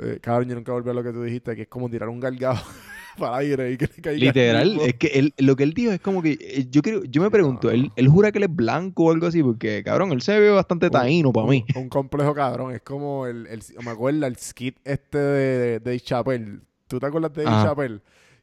[0.00, 2.18] Eh, cabrón, yo nunca volví a lo que tú dijiste, que es como tirar un
[2.18, 2.58] galgado
[3.18, 4.18] para el aire y que le caiga.
[4.26, 7.22] Literal, es que él, lo que él dijo es como que eh, yo creo, yo
[7.22, 10.22] me pregunto, él, él jura que él es blanco o algo así, porque cabrón, él
[10.22, 11.64] se ve bastante taíno para mí.
[11.74, 12.74] Un, complejo cabrón.
[12.74, 16.60] Es como el, el- me acuerdo el skit este de, de, Dave Chappelle.
[16.86, 17.68] ¿Tú te acuerdas de Dave Ajá.
[17.68, 18.00] Chappelle?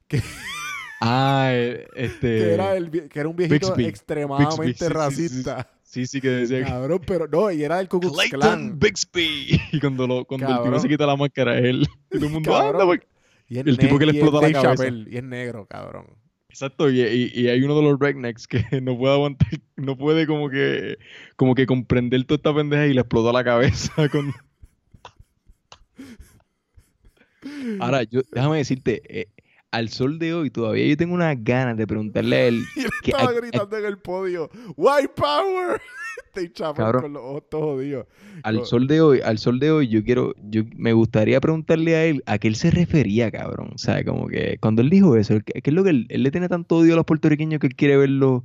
[1.06, 2.28] Ah, eh, este.
[2.28, 3.86] Que era, el, que era un viejito Bixby.
[3.86, 5.68] extremadamente Bixby, sí, sí, sí, racista.
[5.84, 6.64] Sí, sí, que decía que.
[6.66, 8.80] Cabrón, pero no, y era el Ku Klux Clayton Klan.
[8.80, 9.60] Bixby.
[9.74, 11.88] Y cuando, lo, cuando el tipo se quita la máscara, es él.
[12.10, 12.72] Y todo el mundo Cabrón.
[12.76, 13.08] anda, porque-
[13.50, 14.88] Y el tipo que le explota la cabeza.
[14.88, 16.06] Y es negro, cabrón.
[16.50, 20.28] Exacto, y, y- y hay uno de los rednecks que no puede aguantar, no puede
[20.28, 20.98] como que,
[21.36, 24.32] como que comprender toda esta pendeja y le explota la cabeza con...
[27.80, 29.28] Ahora, yo, déjame decirte, eh,
[29.74, 32.90] al sol de hoy todavía yo tengo unas ganas de preguntarle a él Y él
[33.04, 35.82] que- estaba a- a- gritando en el podio, ¡White Power!
[36.34, 37.02] Chappelle Cabrón.
[37.04, 38.08] con los ojos todos jodidos.
[38.44, 42.06] al sol de hoy, al sol de hoy, yo quiero, yo me gustaría preguntarle a
[42.06, 43.72] él a qué él se refería, cabrón.
[43.76, 46.32] O sea, como que cuando él dijo eso, ¿qué es lo que él, él le
[46.32, 48.44] tiene tanto odio a los puertorriqueños que él quiere verlo?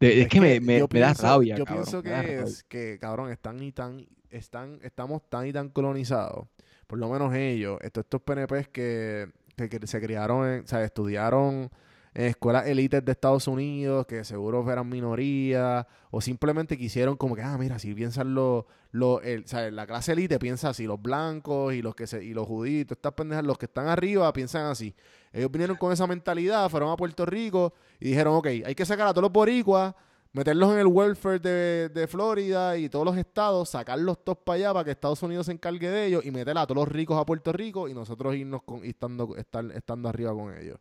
[0.00, 2.62] de- es, que, me, yo da pienso- rabia, Yo cabrón, pienso me da que es
[2.64, 6.46] que, cabrón, están y tan, están, estamos tan y tan colonizados.
[6.86, 11.70] Por lo menos ellos, estos, estos PNPs que, que, se criaron, en, o sea, estudiaron
[12.14, 17.42] en escuelas élites de Estados Unidos, que seguro eran minorías, o simplemente quisieron como que,
[17.42, 21.02] ah, mira, si piensan los, los el- o sea, la clase élite piensa así, los
[21.02, 24.66] blancos y los que se, y los juditos, estas pendejas, los que están arriba piensan
[24.66, 24.94] así.
[25.32, 29.08] Ellos vinieron con esa mentalidad, fueron a Puerto Rico y dijeron, ok, hay que sacar
[29.08, 29.92] a todos los boricuas,
[30.34, 34.72] meterlos en el welfare de, de Florida y todos los estados, sacarlos todos para allá
[34.74, 37.24] para que Estados Unidos se encargue de ellos y meter a todos los ricos a
[37.24, 40.78] Puerto Rico y nosotros irnos con, y estando, estar, estando arriba con ellos.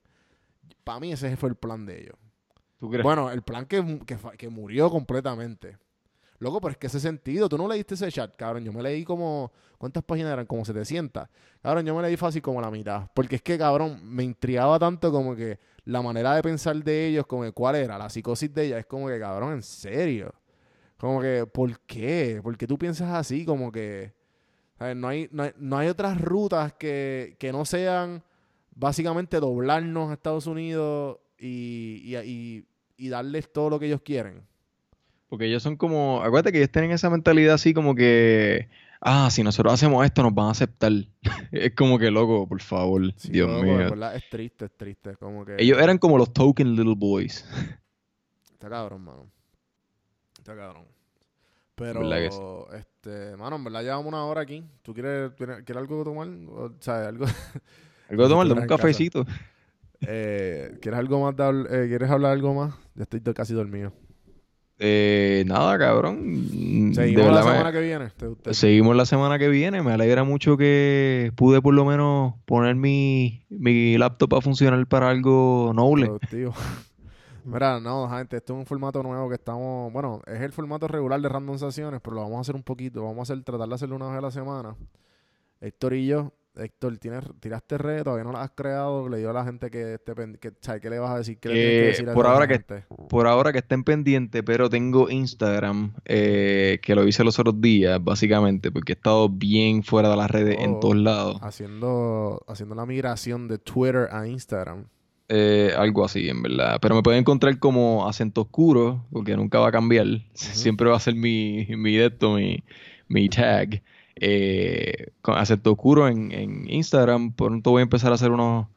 [0.83, 2.15] Para mí ese fue el plan de ellos.
[2.79, 3.03] ¿Tú crees?
[3.03, 5.77] Bueno, el plan que, que, que murió completamente.
[6.43, 8.63] Loco, pero es que ese sentido, tú no leíste ese chat, cabrón.
[8.63, 10.45] Yo me leí como, ¿cuántas páginas eran?
[10.45, 11.27] Como 700.
[11.61, 13.09] Cabrón, yo me leí fácil como la mitad.
[13.13, 17.25] Porque es que, cabrón, me intrigaba tanto como que la manera de pensar de ellos,
[17.25, 20.33] como que cuál era, la psicosis de ella, es como que, cabrón, en serio.
[20.97, 22.39] Como que, ¿por qué?
[22.43, 23.45] ¿Por qué tú piensas así?
[23.45, 24.13] Como que,
[24.77, 24.95] ¿sabes?
[24.95, 28.23] No hay, no hay, no hay otras rutas que, que no sean
[28.75, 32.65] básicamente doblarnos a Estados Unidos y, y, y-
[32.95, 34.43] y darles todo lo que ellos quieren.
[35.33, 38.69] Porque ellos son como, acuérdate que ellos tienen esa mentalidad así como que,
[39.01, 40.91] ah, si nosotros hacemos esto nos van a aceptar.
[41.51, 43.77] es como que loco, por favor, Sí, Dios loco, mío.
[43.77, 45.15] verdad, es triste, es triste.
[45.15, 45.55] Como que.
[45.57, 47.49] Ellos eran como los token little boys.
[48.53, 49.25] Está cabrón, mano.
[50.37, 50.83] Está cabrón.
[51.73, 54.63] Pero, ¿Verdad que este, mano, en verdad llevamos una hora aquí.
[54.83, 56.27] ¿Tú quieres, quieres algo tomar?
[56.27, 57.25] O sea, algo.
[58.07, 59.25] Algo de tomar, un cafecito.
[60.01, 61.35] eh, ¿Quieres algo más?
[61.35, 62.75] de eh, ¿Quieres hablar algo más?
[62.93, 63.91] Ya estoy casi dormido.
[64.85, 66.89] Eh, nada, cabrón.
[66.89, 68.11] De Seguimos la me- semana que viene.
[68.51, 69.81] Seguimos la semana que viene.
[69.81, 75.09] Me alegra mucho que pude por lo menos poner mi, mi laptop a funcionar para
[75.09, 76.07] algo noble.
[76.07, 76.53] productivo.
[77.45, 81.19] Mira, no, gente, esto es un formato nuevo que estamos, bueno, es el formato regular
[81.21, 83.75] de Random Sesiones, pero lo vamos a hacer un poquito, vamos a hacer, tratar de
[83.75, 84.75] hacerlo una vez a la semana.
[85.59, 89.33] Héctor y yo, Héctor, tienes, tiraste redes, todavía no las has creado, le dio a
[89.33, 90.81] la gente que, esté que ¿sabes?
[90.81, 91.39] ¿qué le vas a decir?
[91.39, 92.63] ¿Qué le que Que decir a por ahora que-?
[93.09, 98.03] Por ahora que estén pendientes, pero tengo Instagram, eh, que lo hice los otros días,
[98.03, 100.63] básicamente, porque he estado bien fuera de las redes Oh.
[100.63, 101.37] en todos lados.
[101.41, 104.85] Haciendo, haciendo la migración de Twitter a Instagram.
[105.29, 106.77] Eh, algo así, en verdad.
[106.81, 110.05] Pero me pueden encontrar como acento oscuro, porque nunca va a cambiar.
[110.33, 112.63] Siempre va a ser mi, mi esto, mi,
[113.07, 113.81] mi tag.
[114.15, 117.33] Eh, con acento oscuro en, en, Instagram.
[117.33, 118.67] Pronto voy a empezar a hacer unos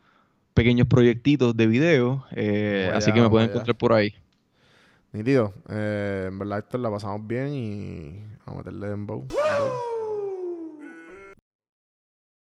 [0.55, 2.25] pequeños proyectitos de video.
[2.33, 4.15] Eh, así que me pueden encontrar por ahí.
[5.13, 5.55] Nítido.
[5.69, 9.27] Eh, en verdad, esto la pasamos bien y vamos a meterle en bow.